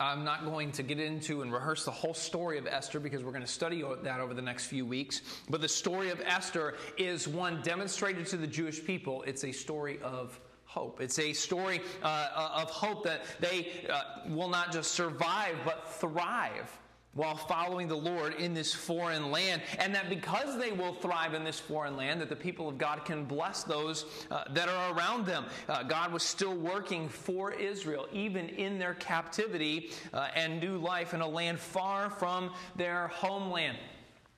I'm 0.00 0.24
not 0.24 0.44
going 0.44 0.72
to 0.72 0.82
get 0.82 0.98
into 0.98 1.42
and 1.42 1.52
rehearse 1.52 1.84
the 1.84 1.92
whole 1.92 2.14
story 2.14 2.58
of 2.58 2.66
Esther 2.66 2.98
because 2.98 3.22
we're 3.22 3.30
going 3.30 3.44
to 3.44 3.48
study 3.48 3.84
that 4.02 4.20
over 4.20 4.34
the 4.34 4.42
next 4.42 4.66
few 4.66 4.84
weeks. 4.84 5.22
But 5.48 5.60
the 5.60 5.68
story 5.68 6.10
of 6.10 6.20
Esther 6.20 6.74
is 6.98 7.28
one 7.28 7.62
demonstrated 7.62 8.26
to 8.28 8.36
the 8.36 8.46
Jewish 8.46 8.84
people. 8.84 9.22
It's 9.22 9.44
a 9.44 9.52
story 9.52 10.00
of 10.02 10.38
hope. 10.64 11.00
It's 11.00 11.18
a 11.20 11.32
story 11.32 11.80
uh, 12.02 12.50
of 12.56 12.70
hope 12.70 13.04
that 13.04 13.22
they 13.38 13.68
uh, 13.88 14.28
will 14.28 14.48
not 14.48 14.72
just 14.72 14.92
survive, 14.92 15.56
but 15.64 15.88
thrive 15.88 16.70
while 17.14 17.36
following 17.36 17.88
the 17.88 17.96
Lord 17.96 18.34
in 18.34 18.54
this 18.54 18.72
foreign 18.72 19.30
land. 19.30 19.62
And 19.78 19.94
that 19.94 20.08
because 20.08 20.58
they 20.58 20.72
will 20.72 20.94
thrive 20.94 21.34
in 21.34 21.44
this 21.44 21.58
foreign 21.58 21.96
land, 21.96 22.20
that 22.20 22.28
the 22.28 22.36
people 22.36 22.68
of 22.68 22.78
God 22.78 23.04
can 23.04 23.24
bless 23.24 23.64
those 23.64 24.06
uh, 24.30 24.44
that 24.50 24.68
are 24.68 24.96
around 24.96 25.26
them. 25.26 25.46
Uh, 25.68 25.82
God 25.82 26.12
was 26.12 26.22
still 26.22 26.54
working 26.54 27.08
for 27.08 27.52
Israel, 27.52 28.06
even 28.12 28.48
in 28.50 28.78
their 28.78 28.94
captivity 28.94 29.90
uh, 30.12 30.28
and 30.34 30.60
new 30.60 30.78
life 30.78 31.14
in 31.14 31.20
a 31.20 31.28
land 31.28 31.58
far 31.58 32.10
from 32.10 32.50
their 32.76 33.08
homeland. 33.08 33.78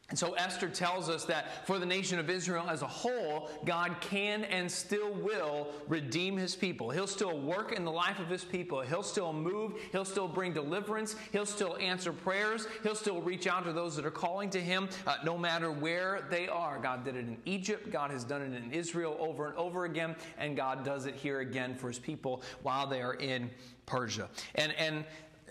And 0.08 0.16
so 0.16 0.34
Esther 0.34 0.68
tells 0.68 1.08
us 1.08 1.24
that 1.24 1.66
for 1.66 1.80
the 1.80 1.86
nation 1.86 2.20
of 2.20 2.30
Israel 2.30 2.66
as 2.70 2.82
a 2.82 2.86
whole, 2.86 3.50
God 3.64 3.96
can 4.00 4.44
and 4.44 4.70
still 4.70 5.12
will 5.12 5.66
redeem 5.88 6.36
his 6.36 6.54
people. 6.54 6.90
He'll 6.90 7.08
still 7.08 7.40
work 7.40 7.72
in 7.72 7.84
the 7.84 7.90
life 7.90 8.20
of 8.20 8.28
his 8.28 8.44
people. 8.44 8.82
He'll 8.82 9.02
still 9.02 9.32
move. 9.32 9.72
He'll 9.90 10.04
still 10.04 10.28
bring 10.28 10.52
deliverance. 10.52 11.16
He'll 11.32 11.44
still 11.44 11.76
answer 11.78 12.12
prayers. 12.12 12.68
He'll 12.84 12.94
still 12.94 13.20
reach 13.20 13.48
out 13.48 13.64
to 13.64 13.72
those 13.72 13.96
that 13.96 14.06
are 14.06 14.12
calling 14.12 14.48
to 14.50 14.60
him, 14.60 14.88
uh, 15.08 15.16
no 15.24 15.36
matter 15.36 15.72
where 15.72 16.24
they 16.30 16.46
are. 16.46 16.78
God 16.78 17.04
did 17.04 17.16
it 17.16 17.26
in 17.26 17.36
Egypt. 17.44 17.90
God 17.90 18.12
has 18.12 18.22
done 18.22 18.42
it 18.42 18.54
in 18.54 18.70
Israel 18.70 19.16
over 19.18 19.48
and 19.48 19.56
over 19.56 19.86
again. 19.86 20.14
And 20.38 20.56
God 20.56 20.84
does 20.84 21.06
it 21.06 21.16
here 21.16 21.40
again 21.40 21.74
for 21.74 21.88
his 21.88 21.98
people 21.98 22.42
while 22.62 22.86
they 22.86 23.02
are 23.02 23.14
in 23.14 23.50
Persia. 23.86 24.28
And, 24.54 24.72
and 24.78 25.04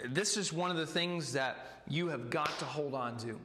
this 0.07 0.37
is 0.37 0.53
one 0.53 0.71
of 0.71 0.77
the 0.77 0.87
things 0.87 1.33
that 1.33 1.81
you 1.89 2.07
have 2.07 2.29
got 2.29 2.57
to 2.59 2.65
hold 2.65 2.93
on 2.93 3.17
to 3.17 3.37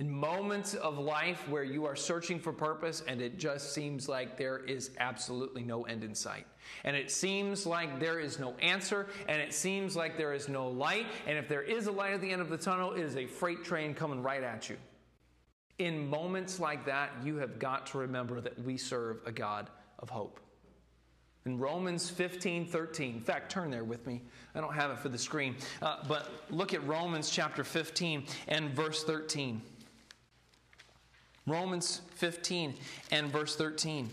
in 0.00 0.10
moments 0.10 0.72
of 0.72 0.98
life 0.98 1.46
where 1.50 1.62
you 1.62 1.84
are 1.84 1.94
searching 1.94 2.40
for 2.40 2.54
purpose 2.54 3.02
and 3.06 3.20
it 3.20 3.38
just 3.38 3.74
seems 3.74 4.08
like 4.08 4.38
there 4.38 4.56
is 4.56 4.92
absolutely 4.98 5.62
no 5.62 5.82
end 5.82 6.02
in 6.02 6.14
sight. 6.14 6.46
And 6.84 6.96
it 6.96 7.10
seems 7.10 7.66
like 7.66 8.00
there 8.00 8.18
is 8.18 8.38
no 8.38 8.54
answer, 8.62 9.08
and 9.28 9.42
it 9.42 9.52
seems 9.52 9.96
like 9.96 10.16
there 10.16 10.32
is 10.32 10.48
no 10.48 10.68
light. 10.68 11.04
And 11.26 11.36
if 11.36 11.48
there 11.48 11.60
is 11.60 11.86
a 11.86 11.92
light 11.92 12.14
at 12.14 12.22
the 12.22 12.30
end 12.30 12.40
of 12.40 12.48
the 12.48 12.56
tunnel, 12.56 12.92
it 12.92 13.00
is 13.00 13.16
a 13.16 13.26
freight 13.26 13.62
train 13.62 13.92
coming 13.92 14.22
right 14.22 14.42
at 14.42 14.70
you. 14.70 14.78
In 15.78 16.08
moments 16.08 16.58
like 16.58 16.86
that, 16.86 17.10
you 17.22 17.36
have 17.36 17.58
got 17.58 17.88
to 17.88 17.98
remember 17.98 18.40
that 18.40 18.58
we 18.64 18.78
serve 18.78 19.18
a 19.26 19.32
God 19.32 19.68
of 19.98 20.08
hope. 20.08 20.40
In 21.44 21.58
Romans 21.58 22.08
15, 22.08 22.66
13, 22.66 23.16
in 23.16 23.20
fact, 23.20 23.52
turn 23.52 23.70
there 23.70 23.84
with 23.84 24.06
me. 24.06 24.22
I 24.54 24.62
don't 24.62 24.74
have 24.74 24.92
it 24.92 24.98
for 25.00 25.10
the 25.10 25.18
screen. 25.18 25.56
Uh, 25.82 25.96
but 26.08 26.30
look 26.48 26.72
at 26.72 26.86
Romans 26.86 27.28
chapter 27.28 27.64
15 27.64 28.24
and 28.48 28.70
verse 28.70 29.04
13. 29.04 29.60
Romans 31.46 32.02
15 32.16 32.74
and 33.10 33.32
verse 33.32 33.56
13. 33.56 34.08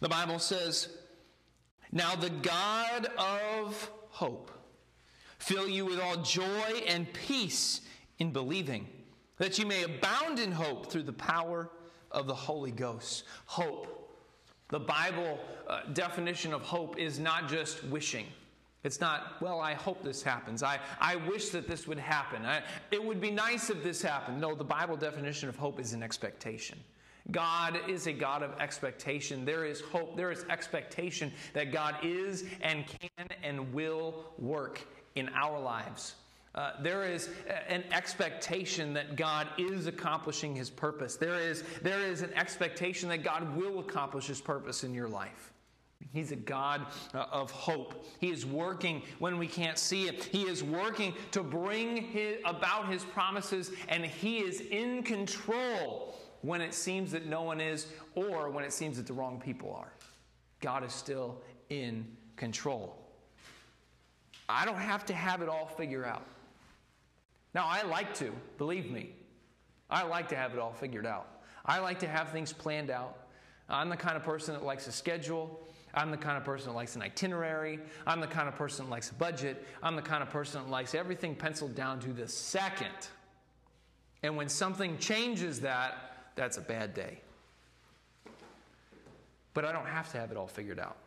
The 0.00 0.08
Bible 0.08 0.38
says, 0.38 0.88
Now 1.90 2.14
the 2.14 2.30
God 2.30 3.06
of 3.16 3.90
hope 4.10 4.50
fill 5.38 5.68
you 5.68 5.86
with 5.86 6.00
all 6.00 6.16
joy 6.16 6.82
and 6.88 7.10
peace 7.12 7.82
in 8.18 8.32
believing, 8.32 8.88
that 9.38 9.58
you 9.58 9.66
may 9.66 9.84
abound 9.84 10.38
in 10.38 10.50
hope 10.50 10.90
through 10.90 11.04
the 11.04 11.12
power 11.12 11.70
of 12.10 12.26
the 12.26 12.34
Holy 12.34 12.72
Ghost. 12.72 13.24
Hope. 13.46 13.92
The 14.68 14.80
Bible 14.80 15.38
uh, 15.68 15.82
definition 15.92 16.52
of 16.52 16.62
hope 16.62 16.98
is 16.98 17.20
not 17.20 17.48
just 17.48 17.84
wishing. 17.84 18.26
It's 18.84 19.00
not, 19.00 19.40
well, 19.40 19.60
I 19.60 19.74
hope 19.74 20.02
this 20.04 20.22
happens. 20.22 20.62
I, 20.62 20.78
I 21.00 21.16
wish 21.16 21.48
that 21.50 21.66
this 21.66 21.88
would 21.88 21.98
happen. 21.98 22.46
I, 22.46 22.62
it 22.90 23.02
would 23.02 23.20
be 23.20 23.30
nice 23.30 23.68
if 23.68 23.82
this 23.82 24.00
happened. 24.00 24.40
No, 24.40 24.54
the 24.54 24.64
Bible 24.64 24.96
definition 24.96 25.48
of 25.48 25.56
hope 25.56 25.80
is 25.80 25.92
an 25.92 26.02
expectation. 26.02 26.78
God 27.32 27.80
is 27.88 28.06
a 28.06 28.12
God 28.12 28.42
of 28.42 28.52
expectation. 28.60 29.44
There 29.44 29.64
is 29.64 29.80
hope, 29.80 30.16
there 30.16 30.30
is 30.30 30.44
expectation 30.48 31.32
that 31.54 31.72
God 31.72 31.96
is 32.02 32.44
and 32.62 32.84
can 32.86 33.26
and 33.42 33.72
will 33.74 34.24
work 34.38 34.86
in 35.16 35.28
our 35.30 35.58
lives. 35.58 36.14
Uh, 36.54 36.70
there 36.80 37.02
is 37.02 37.28
an 37.68 37.84
expectation 37.92 38.94
that 38.94 39.16
God 39.16 39.48
is 39.58 39.86
accomplishing 39.86 40.56
his 40.56 40.70
purpose. 40.70 41.16
There 41.16 41.38
is, 41.38 41.64
there 41.82 42.00
is 42.00 42.22
an 42.22 42.32
expectation 42.34 43.10
that 43.10 43.22
God 43.22 43.54
will 43.56 43.80
accomplish 43.80 44.26
his 44.26 44.40
purpose 44.40 44.82
in 44.82 44.94
your 44.94 45.08
life. 45.08 45.52
He's 46.12 46.32
a 46.32 46.36
God 46.36 46.86
uh, 47.14 47.26
of 47.30 47.50
hope. 47.50 48.06
He 48.20 48.30
is 48.30 48.46
working 48.46 49.02
when 49.18 49.38
we 49.38 49.46
can't 49.46 49.78
see 49.78 50.08
it. 50.08 50.24
He 50.24 50.42
is 50.42 50.62
working 50.62 51.14
to 51.32 51.42
bring 51.42 51.96
his, 51.96 52.36
about 52.44 52.88
his 52.88 53.04
promises, 53.04 53.70
and 53.88 54.04
He 54.04 54.38
is 54.38 54.60
in 54.60 55.02
control 55.02 56.16
when 56.42 56.60
it 56.60 56.74
seems 56.74 57.12
that 57.12 57.26
no 57.26 57.42
one 57.42 57.60
is, 57.60 57.86
or 58.14 58.50
when 58.50 58.64
it 58.64 58.72
seems 58.72 58.96
that 58.96 59.06
the 59.06 59.12
wrong 59.12 59.40
people 59.40 59.74
are. 59.74 59.92
God 60.60 60.84
is 60.84 60.92
still 60.92 61.42
in 61.70 62.06
control. 62.36 62.96
I 64.48 64.64
don't 64.64 64.76
have 64.76 65.04
to 65.06 65.14
have 65.14 65.42
it 65.42 65.48
all 65.48 65.66
figured 65.66 66.04
out. 66.04 66.24
Now, 67.54 67.66
I 67.66 67.82
like 67.82 68.14
to, 68.16 68.32
believe 68.58 68.90
me. 68.90 69.14
I 69.90 70.04
like 70.04 70.28
to 70.28 70.36
have 70.36 70.52
it 70.52 70.58
all 70.58 70.72
figured 70.72 71.06
out. 71.06 71.26
I 71.64 71.78
like 71.80 71.98
to 72.00 72.08
have 72.08 72.30
things 72.30 72.52
planned 72.52 72.90
out. 72.90 73.16
I'm 73.68 73.88
the 73.88 73.96
kind 73.96 74.16
of 74.16 74.22
person 74.22 74.54
that 74.54 74.64
likes 74.64 74.86
a 74.86 74.92
schedule. 74.92 75.66
I'm 75.96 76.10
the 76.10 76.16
kind 76.18 76.36
of 76.36 76.44
person 76.44 76.68
that 76.68 76.74
likes 76.74 76.94
an 76.94 77.02
itinerary. 77.02 77.80
I'm 78.06 78.20
the 78.20 78.26
kind 78.26 78.48
of 78.48 78.54
person 78.54 78.84
that 78.84 78.90
likes 78.90 79.10
a 79.10 79.14
budget. 79.14 79.66
I'm 79.82 79.96
the 79.96 80.02
kind 80.02 80.22
of 80.22 80.28
person 80.28 80.62
that 80.62 80.70
likes 80.70 80.94
everything 80.94 81.34
penciled 81.34 81.74
down 81.74 82.00
to 82.00 82.12
the 82.12 82.28
second. 82.28 83.08
And 84.22 84.36
when 84.36 84.48
something 84.48 84.98
changes 84.98 85.60
that, 85.60 85.94
that's 86.34 86.58
a 86.58 86.60
bad 86.60 86.92
day. 86.92 87.20
But 89.54 89.64
I 89.64 89.72
don't 89.72 89.86
have 89.86 90.12
to 90.12 90.18
have 90.18 90.30
it 90.30 90.36
all 90.36 90.46
figured 90.46 90.78
out. 90.78 90.98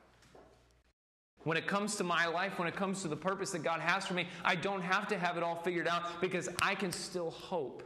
When 1.43 1.55
it 1.55 1.67
comes 1.67 1.95
to 1.97 2.03
my 2.03 2.25
life, 2.25 2.57
when 2.57 2.67
it 2.67 2.75
comes 2.75 3.03
to 3.03 3.07
the 3.07 3.15
purpose 3.15 3.51
that 3.51 3.63
God 3.63 3.79
has 3.79 4.07
for 4.07 4.15
me, 4.15 4.27
I 4.43 4.55
don't 4.55 4.81
have 4.81 5.07
to 5.09 5.19
have 5.19 5.37
it 5.37 5.43
all 5.43 5.55
figured 5.55 5.87
out 5.87 6.19
because 6.19 6.49
I 6.61 6.73
can 6.73 6.91
still 6.91 7.29
hope 7.29 7.83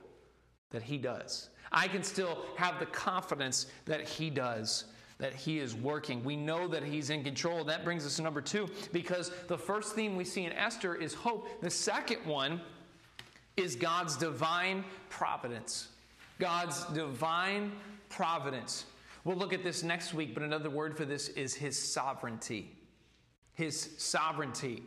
that 0.71 0.81
He 0.81 0.97
does. 0.97 1.49
I 1.71 1.87
can 1.87 2.01
still 2.01 2.45
have 2.55 2.79
the 2.79 2.85
confidence 2.87 3.67
that 3.85 4.07
He 4.07 4.29
does, 4.29 4.85
that 5.23 5.33
He 5.33 5.59
is 5.59 5.73
working. 5.73 6.21
We 6.25 6.35
know 6.35 6.67
that 6.67 6.83
He's 6.83 7.09
in 7.09 7.23
control. 7.23 7.63
That 7.63 7.85
brings 7.85 8.05
us 8.05 8.17
to 8.17 8.21
number 8.21 8.41
two, 8.41 8.67
because 8.91 9.31
the 9.47 9.57
first 9.57 9.95
theme 9.95 10.17
we 10.17 10.25
see 10.25 10.43
in 10.43 10.51
Esther 10.51 10.95
is 10.95 11.13
hope. 11.13 11.47
The 11.61 11.69
second 11.69 12.25
one 12.25 12.59
is 13.55 13.77
God's 13.77 14.17
divine 14.17 14.83
providence. 15.07 15.87
God's 16.39 16.83
divine 16.87 17.71
providence. 18.09 18.83
We'll 19.23 19.37
look 19.37 19.53
at 19.53 19.63
this 19.63 19.81
next 19.81 20.13
week, 20.13 20.33
but 20.33 20.43
another 20.43 20.69
word 20.69 20.97
for 20.97 21.05
this 21.05 21.29
is 21.29 21.53
His 21.53 21.81
sovereignty. 21.81 22.75
His 23.53 23.91
sovereignty. 23.97 24.83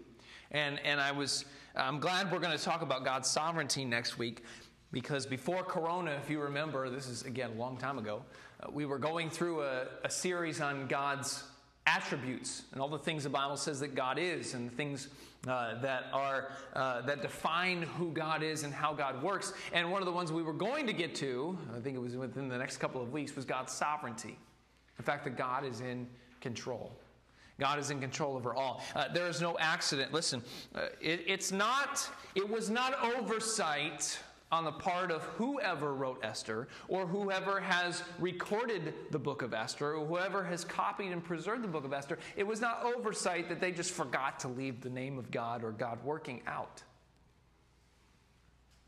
And, 0.50 0.78
and 0.84 1.00
I 1.00 1.12
was, 1.12 1.46
I'm 1.74 1.98
glad 1.98 2.30
we're 2.30 2.40
going 2.40 2.56
to 2.56 2.62
talk 2.62 2.82
about 2.82 3.06
God's 3.06 3.30
sovereignty 3.30 3.86
next 3.86 4.18
week 4.18 4.44
because 4.92 5.26
before 5.26 5.62
Corona, 5.62 6.12
if 6.22 6.30
you 6.30 6.40
remember, 6.40 6.88
this 6.90 7.08
is 7.08 7.22
again 7.22 7.50
a 7.50 7.58
long 7.58 7.76
time 7.76 7.98
ago, 7.98 8.22
uh, 8.60 8.70
we 8.70 8.86
were 8.86 8.98
going 8.98 9.30
through 9.30 9.62
a, 9.62 9.86
a, 10.04 10.10
series 10.10 10.60
on 10.60 10.86
God's 10.86 11.44
attributes 11.86 12.62
and 12.72 12.80
all 12.80 12.88
the 12.88 12.98
things 12.98 13.22
the 13.24 13.30
Bible 13.30 13.56
says 13.56 13.80
that 13.80 13.94
God 13.94 14.18
is 14.18 14.54
and 14.54 14.74
things 14.76 15.08
uh, 15.46 15.80
that 15.80 16.04
are 16.12 16.52
uh, 16.74 17.02
that 17.02 17.22
define 17.22 17.82
who 17.82 18.10
God 18.12 18.42
is 18.42 18.64
and 18.64 18.72
how 18.72 18.92
God 18.92 19.22
works. 19.22 19.52
And 19.72 19.90
one 19.90 20.02
of 20.02 20.06
the 20.06 20.12
ones 20.12 20.32
we 20.32 20.42
were 20.42 20.52
going 20.52 20.86
to 20.86 20.92
get 20.92 21.14
to, 21.16 21.56
I 21.76 21.80
think 21.80 21.96
it 21.96 22.00
was 22.00 22.16
within 22.16 22.48
the 22.48 22.58
next 22.58 22.78
couple 22.78 23.00
of 23.00 23.12
weeks, 23.12 23.36
was 23.36 23.44
God's 23.44 23.72
sovereignty. 23.72 24.38
The 24.96 25.02
fact 25.02 25.24
that 25.24 25.36
God 25.36 25.64
is 25.64 25.80
in 25.80 26.06
control. 26.40 26.98
God 27.58 27.78
is 27.78 27.90
in 27.90 28.00
control 28.00 28.36
over 28.36 28.54
all. 28.54 28.82
Uh, 28.94 29.08
there 29.12 29.28
is 29.28 29.40
no 29.40 29.56
accident. 29.58 30.12
Listen, 30.12 30.42
uh, 30.74 30.86
it, 31.00 31.22
it's 31.26 31.52
not. 31.52 32.08
It 32.34 32.48
was 32.48 32.68
not 32.68 33.02
oversight 33.02 34.18
on 34.52 34.64
the 34.64 34.72
part 34.72 35.10
of 35.10 35.22
whoever 35.22 35.94
wrote 35.94 36.20
Esther, 36.22 36.68
or 36.88 37.06
whoever 37.06 37.60
has 37.60 38.04
recorded 38.18 38.94
the 39.10 39.18
book 39.18 39.42
of 39.42 39.52
Esther, 39.52 39.94
or 39.94 40.06
whoever 40.06 40.44
has 40.44 40.64
copied 40.64 41.10
and 41.10 41.24
preserved 41.24 41.64
the 41.64 41.68
book 41.68 41.84
of 41.84 41.92
Esther. 41.92 42.18
It 42.36 42.46
was 42.46 42.60
not 42.60 42.84
oversight 42.84 43.48
that 43.48 43.60
they 43.60 43.72
just 43.72 43.90
forgot 43.90 44.38
to 44.40 44.48
leave 44.48 44.80
the 44.80 44.90
name 44.90 45.18
of 45.18 45.30
God 45.30 45.64
or 45.64 45.72
God 45.72 46.02
working 46.04 46.42
out. 46.46 46.82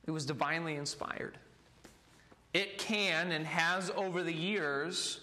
It 0.07 0.13
was 0.13 0.25
divinely 0.25 0.77
inspired. 0.77 1.39
It 2.55 2.79
can 2.79 3.33
and 3.33 3.45
has 3.47 3.91
over 3.91 4.23
the 4.23 4.33
years 4.33 5.21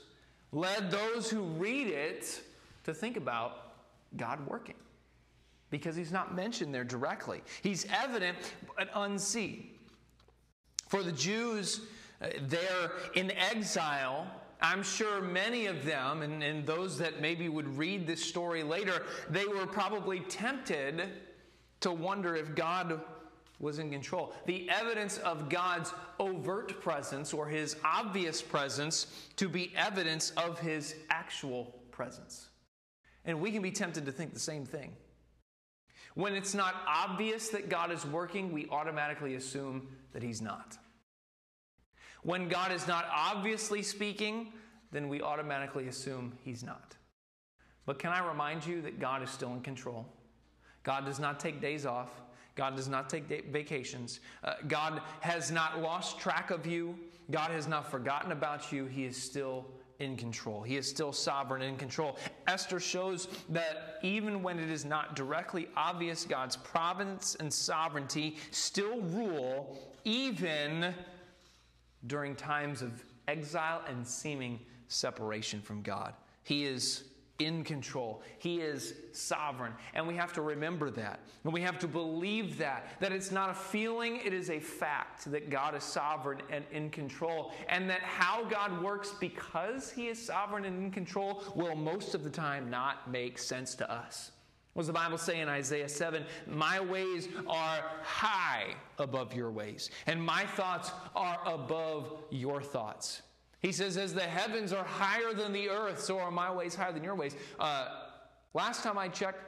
led 0.52 0.91
those 0.91 1.30
who 1.30 1.41
read 1.41 1.88
it 1.88 2.41
to 2.84 2.93
think 2.93 3.17
about 3.17 3.74
God 4.15 4.45
working 4.48 4.76
because 5.71 5.95
he's 5.95 6.12
not 6.12 6.36
mentioned 6.36 6.74
there 6.74 6.84
directly. 6.84 7.41
He's 7.63 7.88
evident 7.91 8.38
but 8.78 8.89
unseen. 8.93 9.69
For 10.88 11.04
the 11.04 11.12
Jews 11.12 11.82
uh, 12.21 12.28
there 12.48 12.91
in 13.15 13.32
exile, 13.32 14.28
I'm 14.62 14.84
sure 14.84 15.21
many 15.21 15.65
of 15.65 15.84
them, 15.84 16.21
and, 16.21 16.41
and 16.41 16.65
those 16.65 16.98
that 17.00 17.21
maybe 17.21 17.50
would 17.50 17.78
read 17.78 18.08
this 18.08 18.24
story 18.24 18.63
later, 18.63 19.04
they 19.30 19.45
were 19.45 19.67
probably 19.67 20.21
tempted 20.21 21.10
to 21.82 21.91
wonder 21.91 22.36
if 22.36 22.56
God 22.56 23.02
was 23.60 23.80
in 23.80 23.89
control. 23.89 24.34
The 24.45 24.69
evidence 24.69 25.17
of 25.19 25.50
God's 25.50 25.93
overt 26.19 26.82
presence 26.82 27.34
or 27.34 27.48
his 27.48 27.76
obvious 27.84 28.41
presence 28.41 29.08
to 29.38 29.48
be 29.48 29.71
evidence 29.76 30.32
of 30.32 30.60
his 30.60 30.95
actual 31.10 31.76
presence. 31.91 32.50
And 33.24 33.39
we 33.39 33.52
can 33.52 33.62
be 33.62 33.71
tempted 33.71 34.06
to 34.06 34.12
think 34.12 34.34
the 34.34 34.39
same 34.39 34.65
thing. 34.65 34.93
When 36.15 36.34
it's 36.34 36.54
not 36.54 36.75
obvious 36.88 37.49
that 37.49 37.69
God 37.69 37.91
is 37.91 38.06
working, 38.06 38.51
we 38.51 38.67
automatically 38.69 39.36
assume 39.36 39.88
that 40.13 40.23
He's 40.23 40.41
not. 40.41 40.78
When 42.23 42.47
God 42.47 42.71
is 42.71 42.88
not 42.88 43.06
obviously 43.13 43.84
speaking, 43.84 44.54
then 44.91 45.10
we 45.10 45.21
automatically 45.21 45.88
assume 45.88 46.38
He's 46.43 46.63
not. 46.63 46.95
But 47.86 47.99
can 47.99 48.12
I 48.12 48.25
remind 48.25 48.65
you 48.65 48.82
that 48.82 48.99
God 48.99 49.21
is 49.21 49.30
still 49.30 49.54
in 49.54 49.62
control? 49.62 50.08
God 50.84 51.06
does 51.06 51.19
not 51.19 51.39
take 51.39 51.62
days 51.62 51.86
off. 51.86 52.10
God 52.56 52.78
does 52.78 52.88
not 52.88 53.10
take 53.10 53.51
vacations. 53.51 54.21
Uh, 54.43 54.54
God 54.67 55.01
has 55.19 55.51
not 55.51 55.82
lost 55.82 56.19
track 56.19 56.49
of 56.49 56.65
you. 56.65 56.97
God 57.30 57.51
has 57.51 57.67
not 57.67 57.91
forgotten 57.91 58.32
about 58.32 58.71
you. 58.71 58.86
He 58.86 59.04
is 59.04 59.21
still 59.21 59.65
in 59.99 60.17
control. 60.17 60.62
He 60.62 60.77
is 60.77 60.89
still 60.89 61.13
sovereign 61.13 61.62
in 61.62 61.77
control. 61.77 62.17
Esther 62.47 62.79
shows 62.79 63.27
that 63.49 63.99
even 64.03 64.43
when 64.43 64.60
it 64.60 64.69
is 64.69 64.86
not 64.86 65.15
directly 65.15 65.67
obvious, 65.75 66.25
God's 66.25 66.58
providence 66.58 67.36
and 67.39 67.51
sovereignty 67.51 68.38
still 68.51 68.99
rule, 69.01 69.77
even 70.03 70.93
during 72.08 72.36
times 72.36 72.81
of 72.81 73.03
exile 73.27 73.81
and 73.88 74.05
seeming 74.05 74.60
separation 74.88 75.62
from 75.62 75.81
God. 75.81 76.13
He 76.43 76.65
is 76.65 77.05
in 77.39 77.63
control. 77.63 78.21
He 78.38 78.62
is 78.62 78.93
sovereign. 79.12 79.74
And 79.93 80.08
we 80.08 80.15
have 80.15 80.32
to 80.34 80.41
remember 80.41 80.89
that. 80.91 81.19
And 81.43 81.54
we 81.54 81.62
have 81.62 81.78
to 81.80 81.88
believe 81.88 82.58
that. 82.60 82.88
That 83.00 83.12
it's 83.12 83.32
not 83.32 83.50
a 83.50 83.54
feeling, 83.54 84.17
it 84.24 84.34
is 84.34 84.50
a 84.50 84.60
fact 84.60 85.30
that 85.32 85.50
God 85.50 85.76
is 85.76 85.84
sovereign 85.84 86.41
and 86.50 86.63
in 86.71 86.89
control. 86.89 87.54
And 87.67 87.89
that 87.89 88.02
how 88.02 88.45
God 88.45 88.82
works 88.82 89.13
because 89.19 89.91
He 89.91 90.08
is 90.08 90.21
sovereign 90.21 90.65
and 90.65 90.84
in 90.84 90.91
control 90.91 91.43
will 91.56 91.76
most 91.76 92.15
of 92.15 92.24
the 92.24 92.30
time 92.30 92.69
not 92.69 93.12
make 93.12 93.38
sense 93.38 93.76
to 93.76 93.91
us. 93.91 94.32
What 94.74 94.82
does 94.82 94.88
the 94.88 94.93
Bible 94.93 95.17
say 95.17 95.39
in 95.39 95.48
Isaiah 95.48 95.88
7? 95.88 96.26
My 96.48 96.82
ways 96.82 97.30
are 97.48 97.82
high 98.04 98.76
above 99.00 99.34
your 99.34 99.50
ways, 99.50 99.89
and 100.06 100.21
my 100.21 100.45
thoughts 100.45 100.91
are 101.15 101.39
above 101.45 102.12
your 102.30 102.62
thoughts. 102.62 103.21
He 103.65 103.71
says, 103.71 103.97
As 103.97 104.13
the 104.13 104.21
heavens 104.21 104.71
are 104.73 104.84
higher 104.84 105.34
than 105.34 105.51
the 105.51 105.69
earth, 105.69 105.99
so 105.99 106.19
are 106.19 106.30
my 106.30 106.54
ways 106.54 106.75
higher 106.75 106.91
than 106.91 107.04
your 107.04 107.15
ways. 107.15 107.36
Uh, 107.60 107.88
last 108.54 108.84
time 108.84 108.95
I 108.95 109.08
checked, 109.08 109.39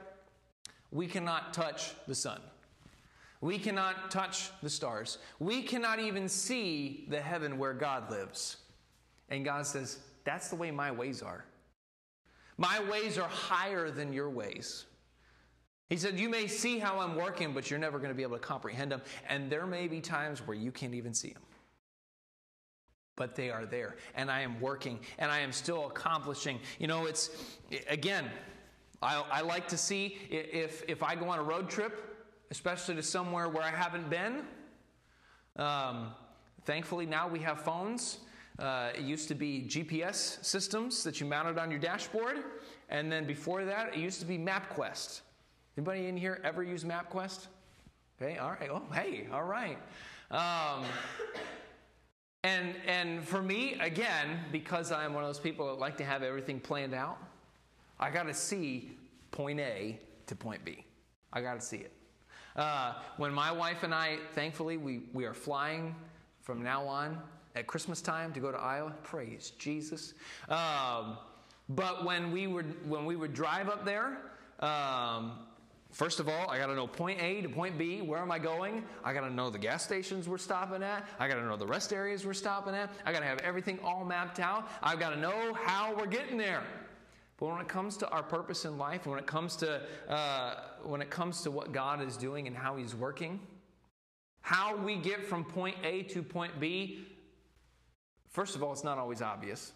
we 0.89 1.05
cannot 1.05 1.53
touch 1.53 1.91
the 2.07 2.15
sun. 2.15 2.41
We 3.41 3.59
cannot 3.59 4.09
touch 4.09 4.49
the 4.63 4.71
stars. 4.71 5.19
We 5.37 5.61
cannot 5.61 5.99
even 5.99 6.27
see 6.27 7.05
the 7.09 7.21
heaven 7.21 7.59
where 7.59 7.73
God 7.73 8.09
lives. 8.09 8.57
And 9.29 9.45
God 9.45 9.67
says, 9.67 9.99
That's 10.23 10.49
the 10.49 10.55
way 10.55 10.71
my 10.71 10.91
ways 10.91 11.21
are. 11.21 11.45
My 12.57 12.83
ways 12.89 13.19
are 13.19 13.29
higher 13.29 13.91
than 13.91 14.13
your 14.13 14.31
ways. 14.31 14.85
He 15.89 15.97
said, 15.97 16.19
You 16.19 16.27
may 16.27 16.47
see 16.47 16.79
how 16.79 16.99
I'm 16.99 17.15
working, 17.15 17.53
but 17.53 17.69
you're 17.69 17.79
never 17.79 17.99
going 17.99 18.09
to 18.09 18.15
be 18.15 18.23
able 18.23 18.37
to 18.37 18.43
comprehend 18.43 18.91
them. 18.91 19.03
And 19.29 19.47
there 19.51 19.67
may 19.67 19.87
be 19.87 20.01
times 20.01 20.39
where 20.39 20.57
you 20.57 20.71
can't 20.71 20.95
even 20.95 21.13
see 21.13 21.33
them 21.33 21.43
but 23.17 23.35
they 23.35 23.49
are 23.49 23.65
there. 23.65 23.97
And 24.15 24.31
I 24.31 24.39
am 24.39 24.61
working 24.61 24.99
and 25.17 25.29
I 25.29 25.39
am 25.39 25.51
still 25.51 25.87
accomplishing. 25.87 26.59
You 26.79 26.87
know, 26.87 27.05
it's, 27.05 27.29
again, 27.89 28.29
I, 29.01 29.21
I, 29.29 29.41
like 29.41 29.67
to 29.67 29.77
see 29.77 30.17
if, 30.29 30.83
if 30.87 31.03
I 31.03 31.15
go 31.15 31.27
on 31.27 31.39
a 31.39 31.43
road 31.43 31.69
trip, 31.69 32.25
especially 32.49 32.95
to 32.95 33.03
somewhere 33.03 33.49
where 33.49 33.63
I 33.63 33.71
haven't 33.71 34.09
been. 34.09 34.43
Um, 35.57 36.13
thankfully, 36.63 37.05
now 37.05 37.27
we 37.27 37.39
have 37.39 37.61
phones. 37.61 38.19
Uh, 38.57 38.89
it 38.95 39.01
used 39.01 39.27
to 39.27 39.35
be 39.35 39.65
GPS 39.67 40.43
systems 40.43 41.03
that 41.03 41.19
you 41.19 41.27
mounted 41.27 41.57
on 41.59 41.69
your 41.69 41.79
dashboard. 41.79 42.37
And 42.89 43.11
then 43.11 43.25
before 43.25 43.65
that, 43.65 43.93
it 43.93 43.99
used 43.99 44.19
to 44.21 44.25
be 44.25 44.37
MapQuest. 44.37 45.21
Anybody 45.77 46.07
in 46.07 46.17
here 46.17 46.39
ever 46.43 46.63
use 46.63 46.83
MapQuest? 46.83 47.47
Okay, 48.19 48.37
all 48.37 48.51
right. 48.51 48.69
Oh, 48.71 48.81
hey, 48.93 49.27
all 49.31 49.43
right. 49.43 49.77
Um, 50.31 50.85
and, 52.43 52.75
and 52.85 53.23
for 53.23 53.41
me, 53.41 53.77
again, 53.79 54.39
because 54.51 54.91
I'm 54.91 55.13
one 55.13 55.23
of 55.23 55.29
those 55.29 55.39
people 55.39 55.67
that 55.67 55.79
like 55.79 55.97
to 55.97 56.03
have 56.03 56.23
everything 56.23 56.59
planned 56.59 56.93
out, 56.93 57.17
I 57.99 58.09
got 58.09 58.23
to 58.23 58.33
see 58.33 58.97
point 59.31 59.59
A 59.59 59.99
to 60.27 60.35
point 60.35 60.63
B. 60.63 60.85
I 61.33 61.41
got 61.41 61.59
to 61.59 61.65
see 61.65 61.77
it. 61.77 61.91
Uh, 62.55 62.93
when 63.17 63.33
my 63.33 63.51
wife 63.51 63.83
and 63.83 63.93
I, 63.93 64.17
thankfully, 64.33 64.77
we, 64.77 65.01
we 65.13 65.25
are 65.25 65.33
flying 65.33 65.95
from 66.41 66.63
now 66.63 66.87
on 66.87 67.19
at 67.55 67.67
Christmas 67.67 68.01
time 68.01 68.33
to 68.33 68.39
go 68.39 68.51
to 68.51 68.57
Iowa. 68.57 68.93
Praise 69.03 69.51
Jesus. 69.57 70.13
Um, 70.49 71.17
but 71.69 72.05
when 72.05 72.31
we 72.31 72.47
would 72.47 72.89
when 72.89 73.05
we 73.05 73.15
would 73.15 73.33
drive 73.33 73.67
up 73.67 73.83
there, 73.83 74.19
um, 74.61 75.33
First 75.91 76.19
of 76.19 76.27
all, 76.27 76.49
I 76.49 76.57
got 76.57 76.67
to 76.67 76.75
know 76.75 76.85
point 76.85 77.21
A 77.21 77.41
to 77.41 77.49
point 77.49 77.77
B. 77.77 78.01
Where 78.01 78.19
am 78.19 78.31
I 78.31 78.39
going? 78.39 78.83
I 79.03 79.13
got 79.13 79.21
to 79.21 79.33
know 79.33 79.49
the 79.49 79.57
gas 79.57 79.83
stations 79.83 80.27
we're 80.27 80.37
stopping 80.37 80.83
at. 80.83 81.07
I 81.19 81.27
got 81.27 81.35
to 81.35 81.45
know 81.45 81.55
the 81.55 81.65
rest 81.65 81.93
areas 81.93 82.25
we're 82.25 82.33
stopping 82.33 82.75
at. 82.75 82.89
I 83.05 83.11
got 83.13 83.19
to 83.19 83.25
have 83.25 83.39
everything 83.39 83.79
all 83.83 84.03
mapped 84.03 84.39
out. 84.39 84.69
I've 84.83 84.99
got 84.99 85.11
to 85.11 85.19
know 85.19 85.53
how 85.53 85.95
we're 85.95 86.07
getting 86.07 86.37
there. 86.37 86.63
But 87.37 87.47
when 87.47 87.61
it 87.61 87.67
comes 87.67 87.97
to 87.97 88.09
our 88.09 88.23
purpose 88.23 88.65
in 88.65 88.77
life, 88.77 89.05
when 89.05 89.19
it 89.19 89.27
comes 89.27 89.55
to 89.57 89.81
uh, 90.09 90.55
when 90.83 91.01
it 91.01 91.09
comes 91.09 91.41
to 91.43 91.51
what 91.51 91.71
God 91.71 92.01
is 92.01 92.17
doing 92.17 92.47
and 92.47 92.55
how 92.55 92.75
He's 92.75 92.95
working, 92.95 93.39
how 94.41 94.75
we 94.75 94.95
get 94.95 95.25
from 95.25 95.43
point 95.45 95.77
A 95.83 96.03
to 96.03 96.23
point 96.23 96.59
B, 96.59 97.05
first 98.29 98.55
of 98.55 98.63
all, 98.63 98.73
it's 98.73 98.83
not 98.83 98.97
always 98.97 99.21
obvious. 99.21 99.71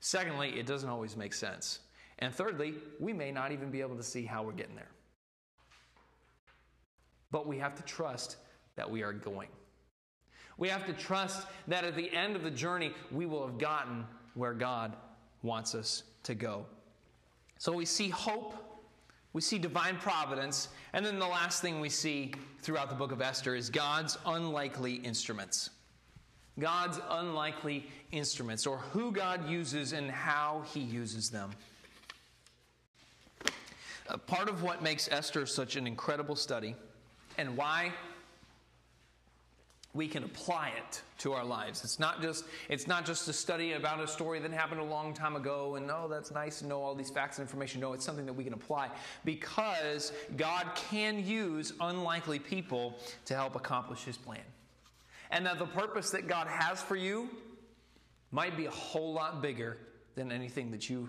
Secondly, 0.00 0.58
it 0.58 0.66
doesn't 0.66 0.88
always 0.88 1.16
make 1.16 1.32
sense. 1.32 1.78
And 2.18 2.34
thirdly, 2.34 2.74
we 2.98 3.12
may 3.12 3.30
not 3.30 3.52
even 3.52 3.70
be 3.70 3.80
able 3.80 3.96
to 3.96 4.02
see 4.02 4.24
how 4.24 4.42
we're 4.42 4.52
getting 4.52 4.74
there. 4.74 4.90
But 7.32 7.48
we 7.48 7.58
have 7.58 7.74
to 7.74 7.82
trust 7.82 8.36
that 8.76 8.88
we 8.88 9.02
are 9.02 9.12
going. 9.12 9.48
We 10.58 10.68
have 10.68 10.86
to 10.86 10.92
trust 10.92 11.46
that 11.66 11.82
at 11.82 11.96
the 11.96 12.12
end 12.14 12.36
of 12.36 12.42
the 12.42 12.50
journey, 12.50 12.92
we 13.10 13.26
will 13.26 13.44
have 13.44 13.58
gotten 13.58 14.04
where 14.34 14.54
God 14.54 14.94
wants 15.42 15.74
us 15.74 16.04
to 16.22 16.34
go. 16.34 16.66
So 17.58 17.72
we 17.72 17.84
see 17.84 18.08
hope, 18.08 18.54
we 19.32 19.40
see 19.40 19.58
divine 19.58 19.96
providence, 19.96 20.68
and 20.92 21.04
then 21.04 21.18
the 21.18 21.26
last 21.26 21.62
thing 21.62 21.80
we 21.80 21.88
see 21.88 22.32
throughout 22.60 22.90
the 22.90 22.94
book 22.94 23.12
of 23.12 23.20
Esther 23.20 23.56
is 23.56 23.70
God's 23.70 24.18
unlikely 24.26 24.96
instruments. 24.96 25.70
God's 26.58 27.00
unlikely 27.08 27.86
instruments, 28.10 28.66
or 28.66 28.76
who 28.76 29.10
God 29.10 29.48
uses 29.48 29.94
and 29.94 30.10
how 30.10 30.64
he 30.74 30.80
uses 30.80 31.30
them. 31.30 31.50
Uh, 34.08 34.16
part 34.18 34.50
of 34.50 34.62
what 34.62 34.82
makes 34.82 35.10
Esther 35.10 35.46
such 35.46 35.76
an 35.76 35.86
incredible 35.86 36.36
study 36.36 36.76
and 37.38 37.56
why 37.56 37.92
we 39.94 40.08
can 40.08 40.24
apply 40.24 40.68
it 40.68 41.02
to 41.18 41.34
our 41.34 41.44
lives. 41.44 41.84
It's 41.84 41.98
not 41.98 42.22
just 42.22 42.44
it's 42.68 42.86
not 42.86 43.04
just 43.04 43.28
a 43.28 43.32
study 43.32 43.72
about 43.72 44.00
a 44.00 44.08
story 44.08 44.38
that 44.40 44.50
happened 44.50 44.80
a 44.80 44.84
long 44.84 45.12
time 45.12 45.36
ago 45.36 45.74
and 45.74 45.90
oh 45.90 46.08
that's 46.08 46.30
nice 46.30 46.60
to 46.60 46.66
know 46.66 46.82
all 46.82 46.94
these 46.94 47.10
facts 47.10 47.38
and 47.38 47.46
information. 47.46 47.80
No, 47.80 47.92
it's 47.92 48.04
something 48.04 48.26
that 48.26 48.32
we 48.32 48.44
can 48.44 48.54
apply 48.54 48.88
because 49.24 50.12
God 50.36 50.66
can 50.90 51.24
use 51.24 51.74
unlikely 51.80 52.38
people 52.38 52.98
to 53.26 53.34
help 53.34 53.54
accomplish 53.54 54.04
his 54.04 54.16
plan. 54.16 54.40
And 55.30 55.46
that 55.46 55.58
the 55.58 55.66
purpose 55.66 56.10
that 56.10 56.26
God 56.26 56.46
has 56.46 56.80
for 56.80 56.96
you 56.96 57.28
might 58.30 58.56
be 58.56 58.66
a 58.66 58.70
whole 58.70 59.12
lot 59.12 59.42
bigger 59.42 59.76
than 60.14 60.32
anything 60.32 60.70
that 60.70 60.88
you 60.88 61.08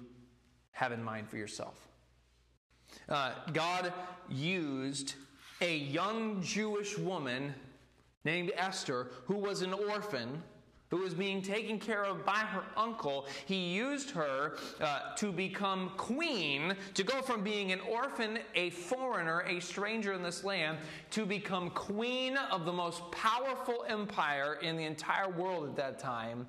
have 0.72 0.92
in 0.92 1.02
mind 1.02 1.30
for 1.30 1.38
yourself. 1.38 1.88
Uh, 3.08 3.34
God 3.54 3.94
used 4.30 5.16
a 5.64 5.78
young 5.78 6.42
Jewish 6.42 6.98
woman 6.98 7.56
named 8.26 8.52
Esther, 8.58 9.12
who 9.26 9.36
was 9.36 9.62
an 9.62 9.74
orphan, 9.74 10.44
who 10.90 10.98
was 10.98 11.14
being 11.14 11.42
taken 11.42 11.80
care 11.80 12.04
of 12.04 12.26
by 12.26 12.38
her 12.38 12.64
uncle. 12.78 13.26
He 13.46 13.74
used 13.74 14.12
her 14.12 14.58
uh, 14.80 15.16
to 15.16 15.32
become 15.32 15.92
queen, 15.98 16.76
to 16.94 17.04
go 17.04 17.22
from 17.22 17.44
being 17.44 17.72
an 17.72 17.80
orphan, 17.80 18.40
a 18.56 18.70
foreigner, 18.70 19.42
a 19.48 19.60
stranger 19.60 20.14
in 20.14 20.22
this 20.22 20.44
land, 20.44 20.78
to 21.12 21.26
become 21.26 21.70
queen 21.72 22.38
of 22.52 22.66
the 22.66 22.74
most 22.74 23.02
powerful 23.12 23.86
empire 23.88 24.60
in 24.62 24.78
the 24.78 24.84
entire 24.84 25.30
world 25.30 25.68
at 25.68 25.76
that 25.78 25.98
time, 25.98 26.46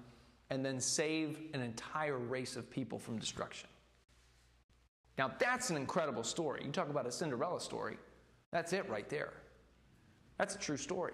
and 0.50 0.64
then 0.64 0.80
save 0.80 1.38
an 1.54 1.62
entire 1.62 2.18
race 2.18 2.56
of 2.56 2.68
people 2.68 2.98
from 2.98 3.18
destruction. 3.18 3.68
Now, 5.16 5.32
that's 5.38 5.70
an 5.70 5.76
incredible 5.76 6.24
story. 6.24 6.62
You 6.64 6.72
talk 6.72 6.90
about 6.90 7.06
a 7.06 7.12
Cinderella 7.12 7.60
story, 7.60 7.96
that's 8.54 8.72
it 8.72 8.88
right 8.88 9.08
there. 9.08 9.32
That's 10.38 10.54
a 10.54 10.58
true 10.58 10.76
story. 10.76 11.12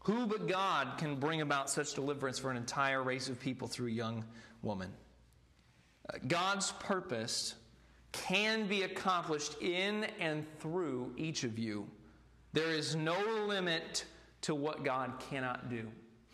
Who 0.00 0.26
but 0.26 0.46
God 0.46 0.98
can 0.98 1.16
bring 1.16 1.40
about 1.40 1.70
such 1.70 1.94
deliverance 1.94 2.38
for 2.38 2.50
an 2.50 2.58
entire 2.58 3.02
race 3.02 3.30
of 3.30 3.40
people 3.40 3.66
through 3.66 3.88
a 3.88 3.92
young 3.92 4.22
woman? 4.60 4.92
Uh, 6.12 6.18
God's 6.28 6.72
purpose 6.72 7.54
can 8.12 8.66
be 8.66 8.82
accomplished 8.82 9.56
in 9.62 10.04
and 10.20 10.44
through 10.58 11.14
each 11.16 11.44
of 11.44 11.58
you. 11.58 11.88
There 12.52 12.68
is 12.68 12.94
no 12.94 13.18
limit 13.46 14.04
to 14.42 14.54
what 14.54 14.84
God 14.84 15.14
cannot 15.30 15.70
do. 15.70 15.88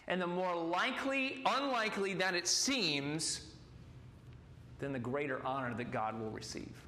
And 0.08 0.20
the 0.20 0.26
more 0.26 0.56
likely, 0.56 1.44
unlikely 1.46 2.14
that 2.14 2.34
it 2.34 2.48
seems, 2.48 3.42
then 4.80 4.92
the 4.92 4.98
greater 4.98 5.40
honor 5.46 5.72
that 5.74 5.92
God 5.92 6.20
will 6.20 6.30
receive. 6.30 6.85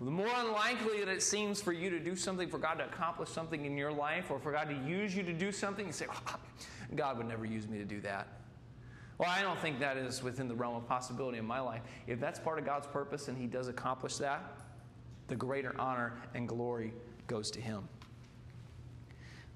The 0.00 0.10
more 0.10 0.30
unlikely 0.36 1.00
that 1.00 1.08
it 1.08 1.22
seems 1.22 1.60
for 1.60 1.72
you 1.72 1.90
to 1.90 1.98
do 1.98 2.14
something, 2.14 2.48
for 2.48 2.58
God 2.58 2.74
to 2.74 2.84
accomplish 2.84 3.30
something 3.30 3.64
in 3.64 3.76
your 3.76 3.92
life, 3.92 4.30
or 4.30 4.38
for 4.38 4.52
God 4.52 4.68
to 4.68 4.88
use 4.88 5.14
you 5.14 5.24
to 5.24 5.32
do 5.32 5.50
something, 5.50 5.86
you 5.86 5.92
say, 5.92 6.06
oh, 6.08 6.36
God 6.94 7.18
would 7.18 7.26
never 7.26 7.44
use 7.44 7.66
me 7.66 7.78
to 7.78 7.84
do 7.84 8.00
that. 8.02 8.28
Well, 9.18 9.28
I 9.28 9.42
don't 9.42 9.58
think 9.58 9.80
that 9.80 9.96
is 9.96 10.22
within 10.22 10.46
the 10.46 10.54
realm 10.54 10.76
of 10.76 10.88
possibility 10.88 11.38
in 11.38 11.44
my 11.44 11.58
life. 11.58 11.82
If 12.06 12.20
that's 12.20 12.38
part 12.38 12.60
of 12.60 12.64
God's 12.64 12.86
purpose 12.86 13.26
and 13.26 13.36
He 13.36 13.48
does 13.48 13.66
accomplish 13.66 14.16
that, 14.18 14.44
the 15.26 15.34
greater 15.34 15.74
honor 15.80 16.14
and 16.34 16.48
glory 16.48 16.92
goes 17.26 17.50
to 17.50 17.60
Him. 17.60 17.88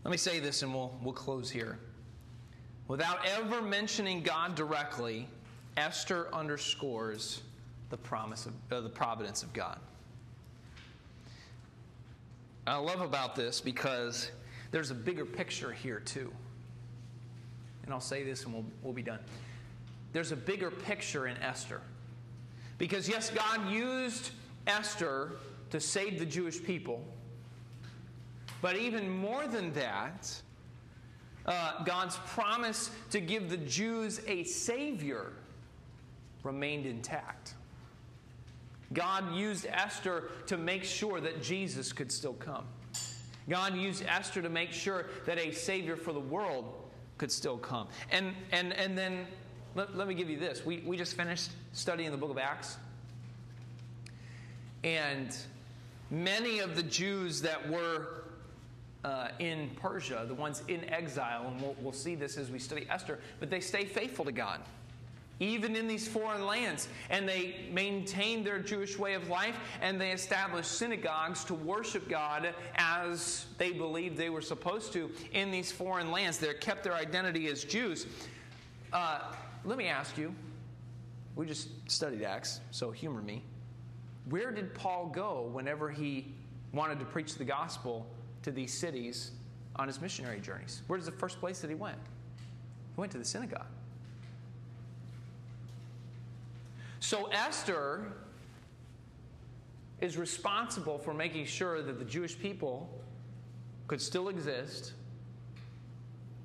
Let 0.04 0.10
me 0.10 0.16
say 0.16 0.40
this 0.40 0.62
and 0.62 0.74
we'll, 0.74 0.92
we'll 1.00 1.14
close 1.14 1.48
here. 1.48 1.78
Without 2.88 3.24
ever 3.24 3.62
mentioning 3.62 4.24
God 4.24 4.56
directly, 4.56 5.28
Esther 5.76 6.28
underscores 6.32 7.42
the 7.90 7.96
promise 7.96 8.46
of 8.46 8.52
uh, 8.72 8.80
the 8.80 8.88
providence 8.88 9.44
of 9.44 9.52
God. 9.52 9.78
I 12.66 12.76
love 12.76 13.00
about 13.00 13.34
this 13.34 13.60
because 13.60 14.30
there's 14.70 14.90
a 14.90 14.94
bigger 14.94 15.24
picture 15.24 15.72
here 15.72 16.00
too. 16.00 16.32
And 17.84 17.92
I'll 17.92 18.00
say 18.00 18.22
this 18.22 18.44
and 18.44 18.54
we'll, 18.54 18.64
we'll 18.82 18.92
be 18.92 19.02
done. 19.02 19.18
There's 20.12 20.32
a 20.32 20.36
bigger 20.36 20.70
picture 20.70 21.26
in 21.26 21.36
Esther. 21.38 21.80
Because, 22.78 23.08
yes, 23.08 23.30
God 23.30 23.70
used 23.70 24.30
Esther 24.66 25.32
to 25.70 25.80
save 25.80 26.18
the 26.18 26.26
Jewish 26.26 26.62
people. 26.62 27.02
But 28.60 28.76
even 28.76 29.08
more 29.08 29.46
than 29.46 29.72
that, 29.72 30.30
uh, 31.46 31.82
God's 31.84 32.16
promise 32.26 32.90
to 33.10 33.20
give 33.20 33.50
the 33.50 33.56
Jews 33.56 34.20
a 34.26 34.44
Savior 34.44 35.32
remained 36.44 36.86
intact. 36.86 37.54
God 38.92 39.34
used 39.34 39.66
Esther 39.66 40.30
to 40.46 40.56
make 40.56 40.84
sure 40.84 41.20
that 41.20 41.42
Jesus 41.42 41.92
could 41.92 42.10
still 42.10 42.34
come. 42.34 42.64
God 43.48 43.76
used 43.76 44.04
Esther 44.06 44.42
to 44.42 44.48
make 44.48 44.72
sure 44.72 45.06
that 45.26 45.38
a 45.38 45.52
Savior 45.52 45.96
for 45.96 46.12
the 46.12 46.20
world 46.20 46.72
could 47.18 47.32
still 47.32 47.58
come. 47.58 47.88
And, 48.10 48.34
and, 48.50 48.72
and 48.72 48.96
then 48.96 49.26
let, 49.74 49.96
let 49.96 50.08
me 50.08 50.14
give 50.14 50.30
you 50.30 50.38
this. 50.38 50.64
We, 50.64 50.78
we 50.78 50.96
just 50.96 51.16
finished 51.16 51.50
studying 51.72 52.10
the 52.10 52.16
book 52.16 52.30
of 52.30 52.38
Acts. 52.38 52.76
And 54.84 55.36
many 56.10 56.58
of 56.60 56.76
the 56.76 56.82
Jews 56.82 57.42
that 57.42 57.68
were 57.68 58.24
uh, 59.04 59.28
in 59.38 59.70
Persia, 59.76 60.24
the 60.28 60.34
ones 60.34 60.62
in 60.68 60.88
exile, 60.88 61.48
and 61.48 61.60
we'll, 61.60 61.76
we'll 61.80 61.92
see 61.92 62.14
this 62.14 62.36
as 62.36 62.50
we 62.50 62.58
study 62.58 62.86
Esther, 62.88 63.18
but 63.40 63.50
they 63.50 63.60
stay 63.60 63.84
faithful 63.84 64.24
to 64.24 64.32
God 64.32 64.60
even 65.42 65.74
in 65.74 65.88
these 65.88 66.06
foreign 66.06 66.46
lands. 66.46 66.88
And 67.10 67.28
they 67.28 67.66
maintained 67.72 68.46
their 68.46 68.60
Jewish 68.60 68.98
way 68.98 69.14
of 69.14 69.28
life 69.28 69.58
and 69.80 70.00
they 70.00 70.12
established 70.12 70.72
synagogues 70.72 71.44
to 71.44 71.54
worship 71.54 72.08
God 72.08 72.54
as 72.76 73.46
they 73.58 73.72
believed 73.72 74.16
they 74.16 74.30
were 74.30 74.40
supposed 74.40 74.92
to 74.92 75.10
in 75.32 75.50
these 75.50 75.72
foreign 75.72 76.12
lands. 76.12 76.38
They 76.38 76.54
kept 76.54 76.84
their 76.84 76.94
identity 76.94 77.48
as 77.48 77.64
Jews. 77.64 78.06
Uh, 78.92 79.20
let 79.64 79.78
me 79.78 79.88
ask 79.88 80.16
you 80.16 80.34
we 81.34 81.46
just 81.46 81.68
studied 81.90 82.22
Acts, 82.22 82.60
so 82.70 82.90
humor 82.90 83.22
me. 83.22 83.42
Where 84.28 84.52
did 84.52 84.74
Paul 84.74 85.06
go 85.06 85.48
whenever 85.52 85.90
he 85.90 86.34
wanted 86.72 86.98
to 87.00 87.06
preach 87.06 87.36
the 87.36 87.44
gospel 87.44 88.06
to 88.42 88.50
these 88.50 88.72
cities 88.72 89.32
on 89.76 89.88
his 89.88 90.00
missionary 90.00 90.40
journeys? 90.40 90.82
Where's 90.86 91.06
the 91.06 91.12
first 91.12 91.40
place 91.40 91.60
that 91.60 91.70
he 91.70 91.74
went? 91.74 91.96
He 92.94 93.00
went 93.00 93.10
to 93.12 93.18
the 93.18 93.24
synagogue. 93.24 93.66
So 97.02 97.26
Esther 97.32 98.12
is 100.00 100.16
responsible 100.16 100.98
for 100.98 101.12
making 101.12 101.46
sure 101.46 101.82
that 101.82 101.98
the 101.98 102.04
Jewish 102.04 102.38
people 102.38 102.88
could 103.88 104.00
still 104.00 104.28
exist, 104.28 104.92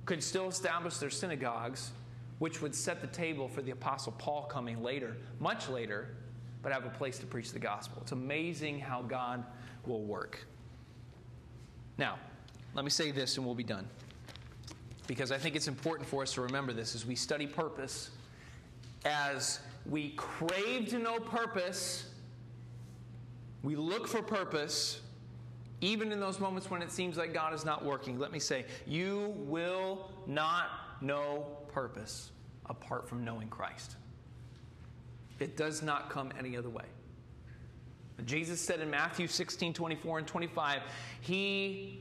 could 0.06 0.24
still 0.24 0.48
establish 0.48 0.98
their 0.98 1.12
synagogues, 1.12 1.92
which 2.40 2.60
would 2.60 2.74
set 2.74 3.02
the 3.02 3.08
table 3.08 3.48
for 3.48 3.62
the 3.62 3.70
Apostle 3.70 4.14
Paul 4.18 4.46
coming 4.46 4.82
later, 4.82 5.16
much 5.40 5.70
later, 5.70 6.10
but 6.64 6.72
have 6.72 6.86
a 6.86 6.90
place 6.90 7.20
to 7.20 7.28
preach 7.28 7.52
the 7.52 7.60
gospel. 7.60 8.00
It's 8.02 8.12
amazing 8.12 8.80
how 8.80 9.04
God 9.04 9.46
will 9.86 10.02
work. 10.02 10.44
Now, 12.00 12.18
let 12.74 12.84
me 12.84 12.90
say 12.90 13.12
this 13.12 13.38
and 13.38 13.46
we'll 13.46 13.54
be 13.54 13.64
done. 13.64 13.88
Because 15.06 15.32
I 15.32 15.38
think 15.38 15.56
it's 15.56 15.68
important 15.68 16.10
for 16.10 16.24
us 16.24 16.34
to 16.34 16.42
remember 16.42 16.74
this 16.74 16.96
as 16.96 17.06
we 17.06 17.14
study 17.14 17.46
purpose 17.46 18.10
as 19.06 19.60
we 19.90 20.10
crave 20.18 20.90
to 20.90 21.00
know 21.00 21.20
purpose, 21.20 22.10
we 23.64 23.76
look 23.76 24.08
for 24.08 24.22
purpose, 24.22 25.02
even 25.82 26.12
in 26.12 26.20
those 26.20 26.40
moments 26.40 26.70
when 26.70 26.82
it 26.82 26.92
seems 26.92 27.18
like 27.18 27.34
God 27.34 27.54
is 27.54 27.64
not 27.64 27.86
working. 27.86 28.20
Let 28.20 28.32
me 28.32 28.40
say, 28.40 28.66
you 28.86 29.34
will 29.38 30.12
not 30.26 31.02
know 31.02 31.46
purpose 31.70 32.32
apart 32.66 33.08
from 33.08 33.24
knowing 33.24 33.48
Christ. 33.48 33.96
It 35.40 35.56
does 35.56 35.82
not 35.82 36.10
come 36.10 36.32
any 36.38 36.58
other 36.58 36.70
way. 36.70 36.86
Jesus 38.26 38.60
said 38.60 38.80
in 38.80 38.90
Matthew 38.90 39.28
16, 39.28 39.74
24, 39.74 40.20
and 40.20 40.28
25, 40.28 40.82
He 41.22 42.00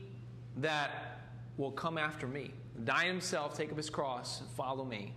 that 0.57 1.21
will 1.57 1.71
come 1.71 1.97
after 1.97 2.27
me, 2.27 2.51
die 2.83 3.05
himself, 3.05 3.55
take 3.55 3.71
up 3.71 3.77
his 3.77 3.89
cross, 3.89 4.41
and 4.41 4.49
follow 4.51 4.83
me, 4.83 5.13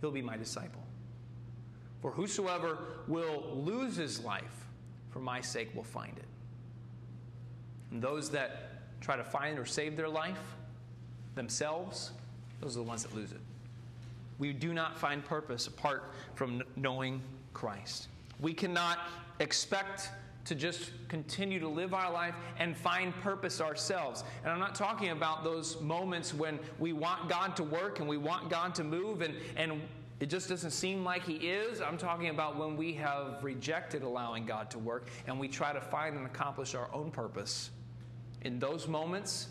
he'll 0.00 0.12
be 0.12 0.22
my 0.22 0.36
disciple. 0.36 0.85
For 2.06 2.12
whosoever 2.12 2.78
will 3.08 3.50
lose 3.52 3.96
his 3.96 4.20
life 4.20 4.68
for 5.10 5.18
my 5.18 5.40
sake 5.40 5.74
will 5.74 5.82
find 5.82 6.16
it. 6.16 6.24
And 7.90 8.00
those 8.00 8.30
that 8.30 9.00
try 9.00 9.16
to 9.16 9.24
find 9.24 9.58
or 9.58 9.64
save 9.64 9.96
their 9.96 10.08
life 10.08 10.38
themselves, 11.34 12.12
those 12.60 12.76
are 12.76 12.78
the 12.78 12.84
ones 12.84 13.02
that 13.02 13.12
lose 13.12 13.32
it. 13.32 13.40
We 14.38 14.52
do 14.52 14.72
not 14.72 14.96
find 14.96 15.24
purpose 15.24 15.66
apart 15.66 16.12
from 16.36 16.62
knowing 16.76 17.22
Christ. 17.54 18.06
We 18.38 18.54
cannot 18.54 19.00
expect 19.40 20.10
to 20.44 20.54
just 20.54 20.92
continue 21.08 21.58
to 21.58 21.68
live 21.68 21.92
our 21.92 22.12
life 22.12 22.36
and 22.60 22.76
find 22.76 23.12
purpose 23.16 23.60
ourselves. 23.60 24.22
And 24.44 24.52
I'm 24.52 24.60
not 24.60 24.76
talking 24.76 25.08
about 25.08 25.42
those 25.42 25.80
moments 25.80 26.32
when 26.32 26.60
we 26.78 26.92
want 26.92 27.28
God 27.28 27.56
to 27.56 27.64
work 27.64 27.98
and 27.98 28.08
we 28.08 28.16
want 28.16 28.48
God 28.48 28.76
to 28.76 28.84
move 28.84 29.22
and, 29.22 29.34
and 29.56 29.82
it 30.18 30.26
just 30.26 30.48
doesn't 30.48 30.70
seem 30.70 31.04
like 31.04 31.24
He 31.24 31.34
is. 31.34 31.80
I'm 31.80 31.98
talking 31.98 32.28
about 32.28 32.56
when 32.56 32.76
we 32.76 32.94
have 32.94 33.42
rejected 33.44 34.02
allowing 34.02 34.46
God 34.46 34.70
to 34.70 34.78
work 34.78 35.08
and 35.26 35.38
we 35.38 35.48
try 35.48 35.72
to 35.72 35.80
find 35.80 36.16
and 36.16 36.26
accomplish 36.26 36.74
our 36.74 36.88
own 36.92 37.10
purpose. 37.10 37.70
In 38.42 38.58
those 38.58 38.88
moments, 38.88 39.48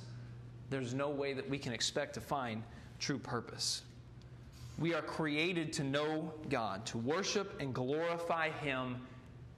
there's 0.70 0.94
no 0.94 1.10
way 1.10 1.34
that 1.34 1.48
we 1.48 1.58
can 1.58 1.74
expect 1.74 2.16
to 2.16 2.22
find 2.22 2.64
true 3.00 3.20
purpose. 3.20 3.84
We 4.80 4.94
are 4.94 5.02
created 5.02 5.72
to 5.74 5.84
know 5.84 6.34
God, 6.50 6.86
to 6.88 6.98
worship 6.98 7.58
and 7.60 7.74
glorify 7.74 8.50
Him, 8.50 8.98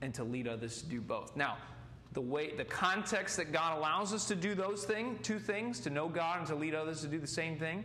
and 0.00 0.14
to 0.14 0.24
lead 0.24 0.46
others 0.46 0.82
to 0.82 0.88
do 0.88 1.00
both. 1.00 1.34
Now, 1.34 1.56
the 2.12 2.20
way 2.20 2.54
the 2.54 2.64
context 2.64 3.36
that 3.36 3.52
God 3.52 3.78
allows 3.78 4.12
us 4.12 4.26
to 4.28 4.34
do 4.34 4.54
those 4.54 4.84
things, 4.84 5.18
two 5.22 5.38
things, 5.38 5.80
to 5.80 5.90
know 5.90 6.08
God 6.08 6.38
and 6.38 6.46
to 6.48 6.54
lead 6.54 6.74
others 6.74 7.00
to 7.00 7.08
do 7.08 7.18
the 7.18 7.26
same 7.26 7.58
thing, 7.58 7.84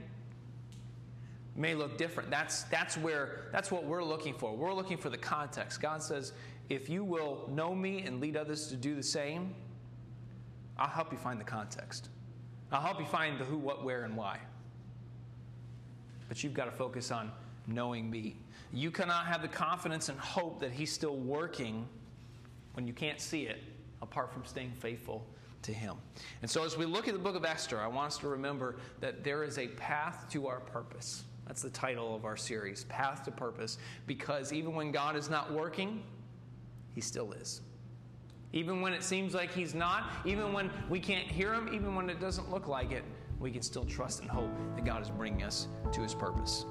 may 1.55 1.75
look 1.75 1.97
different. 1.97 2.29
That's 2.29 2.63
that's 2.63 2.97
where 2.97 3.47
that's 3.51 3.71
what 3.71 3.85
we're 3.85 4.03
looking 4.03 4.33
for. 4.33 4.55
We're 4.55 4.73
looking 4.73 4.97
for 4.97 5.09
the 5.09 5.17
context. 5.17 5.81
God 5.81 6.01
says, 6.01 6.33
if 6.69 6.89
you 6.89 7.03
will 7.03 7.49
know 7.51 7.75
me 7.75 8.01
and 8.01 8.19
lead 8.19 8.37
others 8.37 8.67
to 8.67 8.75
do 8.75 8.95
the 8.95 9.03
same, 9.03 9.53
I'll 10.77 10.87
help 10.87 11.11
you 11.11 11.17
find 11.17 11.39
the 11.39 11.45
context. 11.45 12.09
I'll 12.71 12.81
help 12.81 12.99
you 12.99 13.05
find 13.05 13.39
the 13.39 13.45
who, 13.45 13.57
what, 13.57 13.83
where, 13.83 14.03
and 14.03 14.15
why. 14.17 14.39
But 16.27 16.43
you've 16.43 16.53
got 16.53 16.65
to 16.65 16.71
focus 16.71 17.11
on 17.11 17.31
knowing 17.67 18.09
me. 18.09 18.37
You 18.71 18.89
cannot 18.89 19.27
have 19.27 19.41
the 19.41 19.47
confidence 19.47 20.09
and 20.09 20.19
hope 20.19 20.59
that 20.61 20.71
He's 20.71 20.91
still 20.91 21.17
working 21.17 21.87
when 22.73 22.87
you 22.87 22.93
can't 22.93 23.21
see 23.21 23.43
it 23.43 23.61
apart 24.01 24.33
from 24.33 24.43
staying 24.45 24.71
faithful 24.79 25.25
to 25.61 25.71
Him. 25.71 25.97
And 26.41 26.49
so, 26.49 26.65
as 26.65 26.75
we 26.75 26.85
look 26.85 27.07
at 27.07 27.13
the 27.13 27.19
book 27.19 27.35
of 27.35 27.45
Esther, 27.45 27.79
I 27.79 27.87
want 27.87 28.07
us 28.07 28.17
to 28.19 28.27
remember 28.29 28.77
that 28.99 29.23
there 29.23 29.43
is 29.43 29.59
a 29.59 29.67
path 29.67 30.25
to 30.31 30.47
our 30.47 30.59
purpose. 30.59 31.23
That's 31.47 31.61
the 31.61 31.69
title 31.69 32.15
of 32.15 32.25
our 32.25 32.37
series, 32.37 32.85
Path 32.85 33.23
to 33.25 33.31
Purpose, 33.31 33.77
because 34.07 34.53
even 34.53 34.73
when 34.73 34.91
God 34.91 35.15
is 35.15 35.29
not 35.29 35.51
working, 35.53 36.03
He 36.93 37.01
still 37.01 37.33
is. 37.33 37.61
Even 38.53 38.81
when 38.81 38.93
it 38.93 39.03
seems 39.03 39.33
like 39.33 39.51
He's 39.51 39.73
not, 39.73 40.09
even 40.25 40.53
when 40.53 40.69
we 40.89 40.99
can't 40.99 41.27
hear 41.27 41.53
Him, 41.53 41.69
even 41.73 41.95
when 41.95 42.09
it 42.09 42.19
doesn't 42.19 42.49
look 42.51 42.67
like 42.67 42.91
it, 42.91 43.03
we 43.39 43.51
can 43.51 43.61
still 43.61 43.85
trust 43.85 44.21
and 44.21 44.29
hope 44.29 44.51
that 44.75 44.85
God 44.85 45.01
is 45.01 45.09
bringing 45.09 45.43
us 45.43 45.67
to 45.91 46.01
His 46.01 46.13
purpose. 46.13 46.65